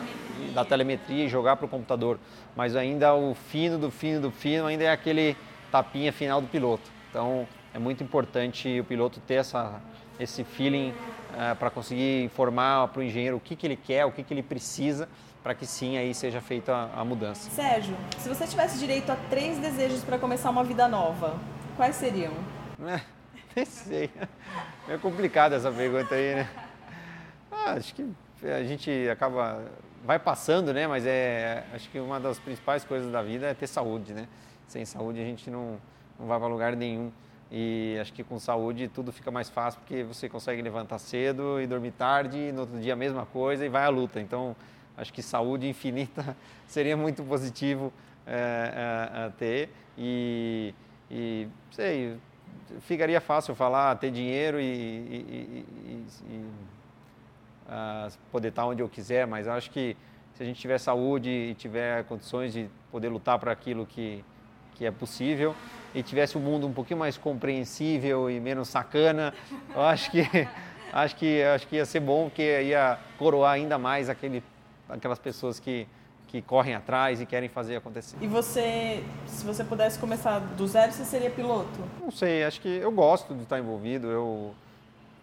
da 0.52 0.64
telemetria 0.64 1.24
e 1.24 1.28
jogar 1.28 1.56
para 1.56 1.66
o 1.66 1.68
computador. 1.68 2.18
Mas 2.54 2.74
ainda 2.74 3.14
o 3.14 3.34
fino 3.34 3.78
do 3.78 3.90
fino 3.90 4.20
do 4.20 4.30
fino 4.30 4.66
ainda 4.66 4.84
é 4.84 4.90
aquele 4.90 5.36
tapinha 5.70 6.12
final 6.12 6.40
do 6.40 6.48
piloto. 6.48 6.90
Então 7.10 7.46
é 7.72 7.78
muito 7.78 8.02
importante 8.02 8.80
o 8.80 8.84
piloto 8.84 9.20
ter 9.20 9.34
essa, 9.34 9.80
esse 10.18 10.42
feeling 10.42 10.92
ah, 11.36 11.54
para 11.54 11.70
conseguir 11.70 12.24
informar 12.24 12.88
para 12.88 13.00
o 13.00 13.02
engenheiro 13.02 13.36
o 13.36 13.40
que, 13.40 13.54
que 13.54 13.66
ele 13.66 13.76
quer, 13.76 14.04
o 14.04 14.10
que, 14.10 14.22
que 14.22 14.34
ele 14.34 14.42
precisa 14.42 15.08
para 15.46 15.54
que 15.54 15.64
sim 15.64 15.96
aí 15.96 16.12
seja 16.12 16.40
feita 16.40 16.90
a 16.92 17.04
mudança. 17.04 17.48
Sérgio, 17.50 17.96
se 18.18 18.28
você 18.28 18.48
tivesse 18.48 18.80
direito 18.80 19.12
a 19.12 19.16
três 19.30 19.56
desejos 19.58 20.02
para 20.02 20.18
começar 20.18 20.50
uma 20.50 20.64
vida 20.64 20.88
nova, 20.88 21.36
quais 21.76 21.94
seriam? 21.94 22.32
É, 22.80 23.00
nem 23.56 23.64
sei. 23.64 24.10
É 24.88 24.96
complicada 24.98 25.56
essa 25.56 25.70
pergunta 25.70 26.14
aí, 26.14 26.34
né? 26.34 26.48
Ah, 27.50 27.72
acho 27.72 27.94
que 27.94 28.06
a 28.44 28.62
gente 28.62 29.08
acaba 29.10 29.64
vai 30.04 30.18
passando, 30.18 30.72
né? 30.72 30.86
Mas 30.86 31.06
é 31.06 31.64
acho 31.72 31.88
que 31.90 31.98
uma 31.98 32.20
das 32.20 32.38
principais 32.38 32.84
coisas 32.84 33.10
da 33.10 33.22
vida 33.22 33.46
é 33.46 33.54
ter 33.54 33.66
saúde, 33.66 34.12
né? 34.12 34.28
Sem 34.68 34.84
saúde 34.84 35.20
a 35.20 35.24
gente 35.24 35.50
não, 35.50 35.78
não 36.18 36.26
vai 36.26 36.38
para 36.38 36.48
lugar 36.48 36.76
nenhum. 36.76 37.10
E 37.50 37.96
acho 38.00 38.12
que 38.12 38.24
com 38.24 38.38
saúde 38.38 38.88
tudo 38.88 39.12
fica 39.12 39.30
mais 39.30 39.48
fácil 39.48 39.80
porque 39.80 40.02
você 40.02 40.28
consegue 40.28 40.60
levantar 40.62 40.98
cedo 40.98 41.60
e 41.60 41.66
dormir 41.66 41.92
tarde, 41.92 42.38
e 42.38 42.52
no 42.52 42.62
outro 42.62 42.78
dia 42.80 42.92
a 42.92 42.96
mesma 42.96 43.24
coisa 43.26 43.64
e 43.64 43.68
vai 43.68 43.84
à 43.84 43.88
luta. 43.88 44.20
Então 44.20 44.56
Acho 44.96 45.12
que 45.12 45.22
saúde 45.22 45.68
infinita 45.68 46.36
seria 46.66 46.96
muito 46.96 47.22
positivo 47.22 47.92
é, 48.26 49.30
ter. 49.38 49.68
E, 49.98 50.74
e, 51.10 51.46
sei, 51.70 52.16
ficaria 52.80 53.20
fácil 53.20 53.54
falar, 53.54 53.96
ter 53.96 54.10
dinheiro 54.10 54.60
e, 54.60 54.64
e, 54.64 56.06
e 56.28 56.50
uh, 57.68 58.12
poder 58.30 58.48
estar 58.48 58.66
onde 58.66 58.82
eu 58.82 58.88
quiser, 58.88 59.26
mas 59.26 59.48
acho 59.48 59.70
que 59.70 59.96
se 60.34 60.42
a 60.42 60.46
gente 60.46 60.60
tiver 60.60 60.78
saúde 60.78 61.30
e 61.30 61.54
tiver 61.54 62.04
condições 62.04 62.52
de 62.52 62.68
poder 62.90 63.08
lutar 63.08 63.38
para 63.38 63.50
aquilo 63.50 63.86
que, 63.86 64.22
que 64.74 64.84
é 64.84 64.90
possível 64.90 65.54
e 65.94 66.02
tivesse 66.02 66.36
um 66.36 66.40
mundo 66.40 66.66
um 66.66 66.72
pouquinho 66.72 67.00
mais 67.00 67.16
compreensível 67.16 68.30
e 68.30 68.38
menos 68.38 68.68
sacana, 68.68 69.32
eu 69.74 69.80
acho 69.82 70.10
que 70.10 70.20
acho 70.92 71.16
que 71.16 71.42
acho 71.42 71.66
que 71.66 71.76
ia 71.76 71.86
ser 71.86 72.00
bom 72.00 72.28
porque 72.28 72.62
ia 72.62 72.98
coroar 73.18 73.52
ainda 73.52 73.78
mais 73.78 74.10
aquele, 74.10 74.42
aquelas 74.88 75.18
pessoas 75.18 75.58
que 75.58 75.86
que 76.42 76.48
correm 76.48 76.74
atrás 76.74 77.20
e 77.20 77.26
querem 77.26 77.48
fazer 77.48 77.76
acontecer. 77.76 78.16
E 78.20 78.26
você, 78.26 79.02
se 79.26 79.44
você 79.44 79.64
pudesse 79.64 79.98
começar 79.98 80.38
do 80.38 80.66
zero, 80.66 80.92
você 80.92 81.04
seria 81.04 81.30
piloto? 81.30 81.78
Não 82.00 82.10
sei, 82.10 82.44
acho 82.44 82.60
que 82.60 82.68
eu 82.68 82.90
gosto 82.90 83.34
de 83.34 83.42
estar 83.42 83.58
envolvido. 83.58 84.08
Eu 84.08 84.54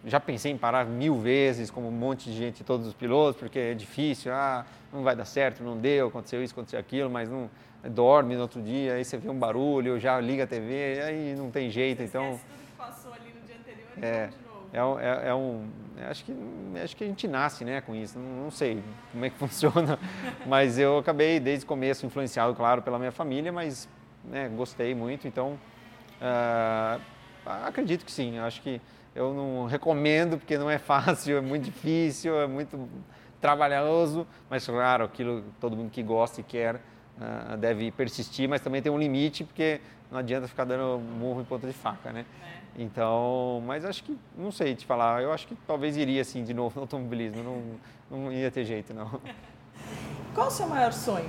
já 0.06 0.20
pensei 0.20 0.52
em 0.52 0.58
parar 0.58 0.84
mil 0.84 1.16
vezes, 1.16 1.70
como 1.70 1.88
um 1.88 1.92
monte 1.92 2.30
de 2.30 2.36
gente, 2.36 2.62
todos 2.62 2.86
os 2.86 2.94
pilotos, 2.94 3.40
porque 3.40 3.58
é 3.58 3.74
difícil, 3.74 4.32
ah, 4.32 4.66
não 4.92 5.02
vai 5.02 5.16
dar 5.16 5.24
certo, 5.24 5.62
não 5.62 5.76
deu, 5.76 6.08
aconteceu 6.08 6.42
isso, 6.42 6.52
aconteceu 6.52 6.78
aquilo, 6.78 7.10
mas 7.10 7.28
não 7.28 7.48
dorme 7.90 8.34
no 8.34 8.42
outro 8.42 8.62
dia, 8.62 8.94
aí 8.94 9.04
você 9.04 9.16
vê 9.16 9.28
um 9.28 9.38
barulho, 9.38 9.98
já 9.98 10.20
liga 10.20 10.44
a 10.44 10.46
TV, 10.46 11.00
aí 11.02 11.34
não 11.36 11.50
tem 11.50 11.70
jeito, 11.70 11.98
você 11.98 12.04
então. 12.04 12.30
tudo 12.32 12.40
que 12.40 12.76
passou 12.76 13.12
ali 13.12 13.32
no 13.34 13.46
dia 13.46 13.56
anterior 13.56 13.88
é, 14.02 14.30
é, 14.74 14.78
é, 14.78 15.28
é 15.28 15.34
um, 15.34 15.68
acho 16.10 16.24
que 16.24 16.34
acho 16.82 16.96
que 16.96 17.04
a 17.04 17.06
gente 17.06 17.28
nasce, 17.28 17.64
né, 17.64 17.80
com 17.80 17.94
isso. 17.94 18.18
Não, 18.18 18.44
não 18.44 18.50
sei 18.50 18.82
como 19.12 19.24
é 19.24 19.30
que 19.30 19.38
funciona, 19.38 19.98
mas 20.46 20.78
eu 20.78 20.98
acabei 20.98 21.38
desde 21.38 21.64
o 21.64 21.68
começo 21.68 22.04
influenciado, 22.04 22.52
claro, 22.54 22.82
pela 22.82 22.98
minha 22.98 23.12
família, 23.12 23.52
mas 23.52 23.88
né, 24.24 24.48
gostei 24.48 24.92
muito, 24.94 25.28
então 25.28 25.58
uh, 26.20 27.00
acredito 27.64 28.04
que 28.04 28.10
sim. 28.10 28.38
Acho 28.38 28.60
que 28.62 28.80
eu 29.14 29.32
não 29.32 29.66
recomendo 29.66 30.38
porque 30.38 30.58
não 30.58 30.68
é 30.68 30.78
fácil, 30.78 31.36
é 31.36 31.40
muito 31.40 31.64
difícil, 31.64 32.40
é 32.40 32.48
muito 32.48 32.88
trabalhoso, 33.40 34.26
mas 34.50 34.66
claro, 34.66 35.04
aquilo 35.04 35.44
todo 35.60 35.76
mundo 35.76 35.90
que 35.90 36.02
gosta 36.02 36.40
e 36.40 36.44
quer 36.44 36.76
uh, 36.76 37.56
deve 37.56 37.92
persistir, 37.92 38.48
mas 38.48 38.60
também 38.60 38.82
tem 38.82 38.90
um 38.90 38.98
limite 38.98 39.44
porque 39.44 39.80
não 40.10 40.18
adianta 40.18 40.46
ficar 40.46 40.64
dando 40.64 41.00
murro 41.00 41.40
em 41.40 41.44
ponta 41.44 41.66
de 41.66 41.72
faca, 41.72 42.12
né? 42.12 42.24
É. 42.42 42.82
Então, 42.82 43.62
mas 43.66 43.84
acho 43.84 44.02
que, 44.02 44.18
não 44.36 44.50
sei 44.50 44.74
te 44.74 44.84
falar, 44.84 45.22
eu 45.22 45.32
acho 45.32 45.46
que 45.46 45.54
talvez 45.66 45.96
iria 45.96 46.20
assim 46.20 46.42
de 46.42 46.52
novo 46.52 46.74
no 46.76 46.82
automobilismo, 46.82 47.42
não, 47.42 48.18
não 48.18 48.32
ia 48.32 48.50
ter 48.50 48.64
jeito 48.64 48.92
não. 48.92 49.20
Qual 50.34 50.48
o 50.48 50.50
seu 50.50 50.66
maior 50.66 50.92
sonho? 50.92 51.28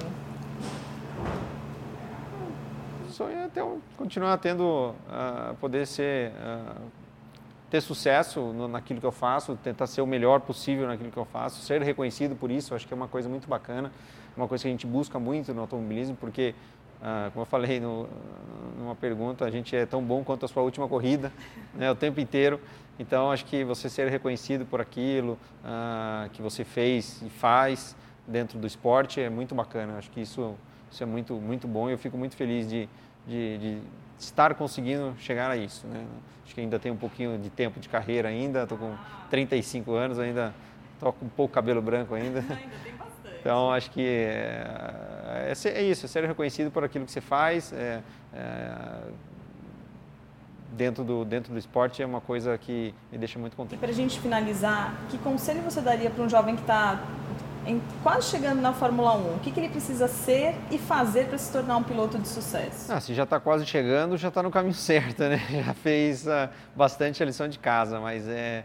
O 3.08 3.12
sonho 3.12 3.38
é 3.38 3.48
ter, 3.48 3.64
continuar 3.96 4.38
tendo, 4.40 4.64
uh, 4.64 5.56
poder 5.62 5.86
ser, 5.86 6.32
uh, 6.32 6.82
ter 7.70 7.82
sucesso 7.82 8.40
no, 8.40 8.68
naquilo 8.68 9.00
que 9.00 9.06
eu 9.06 9.12
faço, 9.12 9.56
tentar 9.58 9.86
ser 9.86 10.02
o 10.02 10.08
melhor 10.08 10.42
possível 10.42 10.88
naquilo 10.88 11.12
que 11.12 11.18
eu 11.18 11.26
faço, 11.26 11.62
ser 11.62 11.82
reconhecido 11.84 12.36
por 12.36 12.50
isso, 12.50 12.74
acho 12.74 12.88
que 12.88 12.94
é 12.94 12.98
uma 12.98 13.08
coisa 13.08 13.30
muito 13.30 13.48
bacana, 13.48 13.92
uma 14.36 14.48
coisa 14.48 14.64
que 14.64 14.68
a 14.68 14.72
gente 14.72 14.88
busca 14.88 15.20
muito 15.20 15.54
no 15.54 15.62
automobilismo, 15.62 16.16
porque 16.16 16.56
ah, 17.02 17.30
como 17.34 17.44
eu 17.44 17.46
falei 17.46 17.80
no, 17.80 18.08
numa 18.78 18.96
pergunta, 18.96 19.46
a 19.46 19.52
gente 19.52 19.76
é 19.76 19.86
tão 19.86 20.02
bom 20.02 20.24
quanto 20.24 20.46
a 20.46 20.48
sua 20.48 20.64
última 20.64 20.88
corrida, 20.88 21.32
né, 21.74 21.90
o 21.92 21.96
tempo 21.96 22.20
inteiro. 22.20 22.60
Então, 22.98 23.30
acho 23.30 23.46
que 23.46 23.64
você 23.64 23.90
ser 23.90 24.08
reconhecido 24.10 24.66
por 24.66 24.80
aquilo 24.80 25.38
ah, 25.64 26.30
que 26.32 26.42
você 26.42 26.64
fez 26.64 27.22
e 27.22 27.30
faz 27.30 27.96
dentro 28.28 28.58
do 28.58 28.66
esporte 28.66 29.20
é 29.22 29.30
muito 29.30 29.54
bacana. 29.54 29.98
Acho 29.98 30.10
que 30.12 30.22
isso, 30.22 30.56
isso 30.92 31.04
é 31.04 31.06
muito, 31.06 31.36
muito 31.36 31.68
bom 31.68 31.90
e 31.90 31.92
eu 31.92 31.98
fico 31.98 32.18
muito 32.18 32.36
feliz 32.36 32.68
de, 32.70 32.88
de, 33.28 33.58
de 33.58 33.82
estar 34.18 34.56
conseguindo 34.56 35.14
chegar 35.20 35.52
a 35.52 35.58
isso. 35.58 35.86
Né? 35.88 36.06
Acho 36.46 36.56
que 36.56 36.62
ainda 36.62 36.80
tenho 36.80 36.96
um 36.96 36.98
pouquinho 36.98 37.38
de 37.38 37.50
tempo 37.50 37.80
de 37.80 37.90
carreira 37.90 38.30
ainda, 38.30 38.64
estou 38.64 38.78
com 38.78 38.96
35 39.30 39.92
anos, 39.92 40.20
ainda 40.20 40.54
estou 40.94 41.12
com 41.14 41.26
um 41.26 41.30
pouco 41.30 41.54
cabelo 41.54 41.82
branco 41.82 42.16
ainda. 42.16 42.44
Então, 43.46 43.72
acho 43.72 43.92
que 43.92 44.02
é, 44.02 45.54
é, 45.54 45.70
é, 45.70 45.84
isso, 45.84 46.08
é 46.08 46.10
ser 46.10 46.26
reconhecido 46.26 46.72
por 46.72 46.84
aquilo 46.84 47.06
que 47.06 47.12
você 47.12 47.22
faz. 47.22 47.72
É, 47.74 48.02
é, 48.34 48.74
dentro, 50.72 51.04
do, 51.04 51.24
dentro 51.24 51.54
do 51.54 51.60
esporte 51.60 52.02
é 52.02 52.06
uma 52.08 52.20
coisa 52.20 52.58
que 52.58 52.92
me 53.12 53.20
deixa 53.20 53.38
muito 53.38 53.56
contente. 53.56 53.78
Para 53.78 53.92
a 53.92 53.94
gente 53.94 54.20
finalizar, 54.20 54.96
que 55.12 55.20
conselho 55.20 55.62
você 55.62 55.80
daria 55.80 56.10
para 56.10 56.24
um 56.24 56.28
jovem 56.28 56.56
que 56.56 56.64
está 56.64 57.00
quase 58.02 58.32
chegando 58.32 58.64
na 58.64 58.74
Fórmula 58.74 59.16
1? 59.16 59.36
O 59.36 59.40
que, 59.44 59.52
que 59.52 59.60
ele 59.60 59.70
precisa 59.70 60.08
ser 60.08 60.56
e 60.72 60.80
fazer 60.80 61.28
para 61.28 61.38
se 61.38 61.52
tornar 61.52 61.78
um 61.78 61.84
piloto 61.84 62.18
de 62.18 62.28
sucesso? 62.28 62.92
Ah, 62.92 63.00
se 63.00 63.14
já 63.14 63.26
está 63.26 63.40
quase 63.40 63.64
chegando, 63.64 64.18
já 64.18 64.30
está 64.30 64.42
no 64.42 64.50
caminho 64.50 64.74
certo, 64.76 65.20
né? 65.20 65.40
Já 65.64 65.74
fez 65.76 66.26
uh, 66.26 66.50
bastante 66.76 67.22
a 67.22 67.26
lição 67.28 67.48
de 67.48 67.60
casa, 67.60 68.00
mas 68.00 68.28
é, 68.28 68.64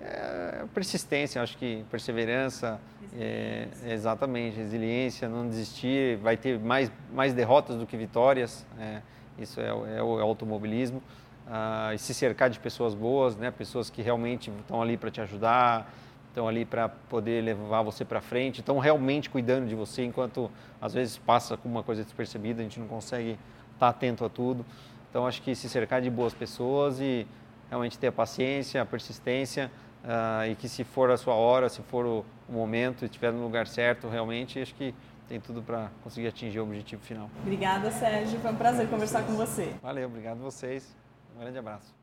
é 0.00 0.64
persistência, 0.72 1.42
acho 1.42 1.56
que 1.58 1.84
perseverança, 1.90 2.80
é, 3.16 3.68
exatamente, 3.86 4.56
resiliência, 4.56 5.28
não 5.28 5.48
desistir, 5.48 6.16
vai 6.18 6.36
ter 6.36 6.58
mais, 6.58 6.90
mais 7.12 7.34
derrotas 7.34 7.76
do 7.76 7.86
que 7.86 7.96
vitórias, 7.96 8.66
é, 8.78 9.02
isso 9.38 9.60
é, 9.60 9.68
é, 9.68 10.02
o 10.02 10.20
automobilismo, 10.20 11.02
ah, 11.46 11.92
e 11.94 11.98
se 11.98 12.12
cercar 12.12 12.50
de 12.50 12.60
pessoas 12.60 12.94
boas, 12.94 13.36
né, 13.36 13.50
pessoas 13.50 13.90
que 13.90 14.02
realmente 14.02 14.52
estão 14.60 14.80
ali 14.82 14.96
para 14.96 15.10
te 15.10 15.20
ajudar, 15.20 15.92
estão 16.28 16.46
ali 16.46 16.64
para 16.64 16.88
poder 16.88 17.42
levar 17.42 17.82
você 17.82 18.04
para 18.04 18.20
frente, 18.20 18.60
estão 18.60 18.78
realmente 18.78 19.28
cuidando 19.28 19.66
de 19.66 19.74
você, 19.74 20.04
enquanto 20.04 20.50
às 20.80 20.94
vezes 20.94 21.18
passa 21.18 21.56
com 21.56 21.68
uma 21.68 21.82
coisa 21.82 22.04
despercebida, 22.04 22.60
a 22.60 22.62
gente 22.62 22.78
não 22.78 22.86
consegue 22.86 23.30
estar 23.30 23.38
tá 23.78 23.88
atento 23.88 24.24
a 24.24 24.28
tudo. 24.28 24.64
Então 25.10 25.26
acho 25.26 25.42
que 25.42 25.54
se 25.54 25.68
cercar 25.68 26.00
de 26.00 26.10
boas 26.10 26.34
pessoas 26.34 27.00
e 27.00 27.26
realmente 27.68 27.98
ter 27.98 28.08
a 28.08 28.12
paciência, 28.12 28.80
a 28.82 28.86
persistência, 28.86 29.70
uh, 30.04 30.50
e 30.50 30.54
que 30.54 30.68
se 30.68 30.84
for 30.84 31.10
a 31.10 31.16
sua 31.16 31.34
hora, 31.34 31.68
se 31.68 31.82
for 31.82 32.04
o, 32.06 32.24
o 32.48 32.52
momento, 32.52 33.04
estiver 33.04 33.32
no 33.32 33.42
lugar 33.42 33.66
certo, 33.66 34.08
realmente 34.08 34.60
acho 34.60 34.74
que 34.74 34.94
tem 35.28 35.38
tudo 35.38 35.62
para 35.62 35.90
conseguir 36.02 36.28
atingir 36.28 36.58
o 36.58 36.62
objetivo 36.62 37.02
final. 37.02 37.30
Obrigada, 37.42 37.90
Sérgio. 37.90 38.40
Foi 38.40 38.50
um 38.50 38.56
prazer 38.56 38.88
conversar 38.88 39.24
com 39.24 39.34
você. 39.34 39.74
Valeu, 39.82 40.08
obrigado 40.08 40.38
a 40.38 40.42
vocês. 40.42 40.96
Um 41.36 41.40
grande 41.40 41.58
abraço. 41.58 41.94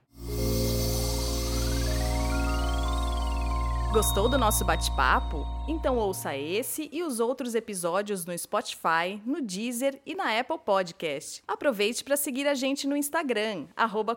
Gostou 3.92 4.28
do 4.28 4.38
nosso 4.38 4.66
bate-papo? 4.66 5.46
Então 5.70 5.98
ouça 5.98 6.36
esse 6.36 6.90
e 6.92 7.02
os 7.02 7.22
outros 7.22 7.56
episódios 7.56 8.26
no 8.26 8.38
Spotify, 8.38 9.22
no 9.26 9.42
Deezer 9.42 10.02
e 10.06 10.14
na 10.14 10.38
Apple 10.38 10.60
Podcast. 10.60 11.42
Aproveite 11.48 12.04
para 12.04 12.18
seguir 12.18 12.46
a 12.46 12.54
gente 12.54 12.88
no 12.88 12.98
Instagram, 12.98 13.68
arroba 13.74 14.14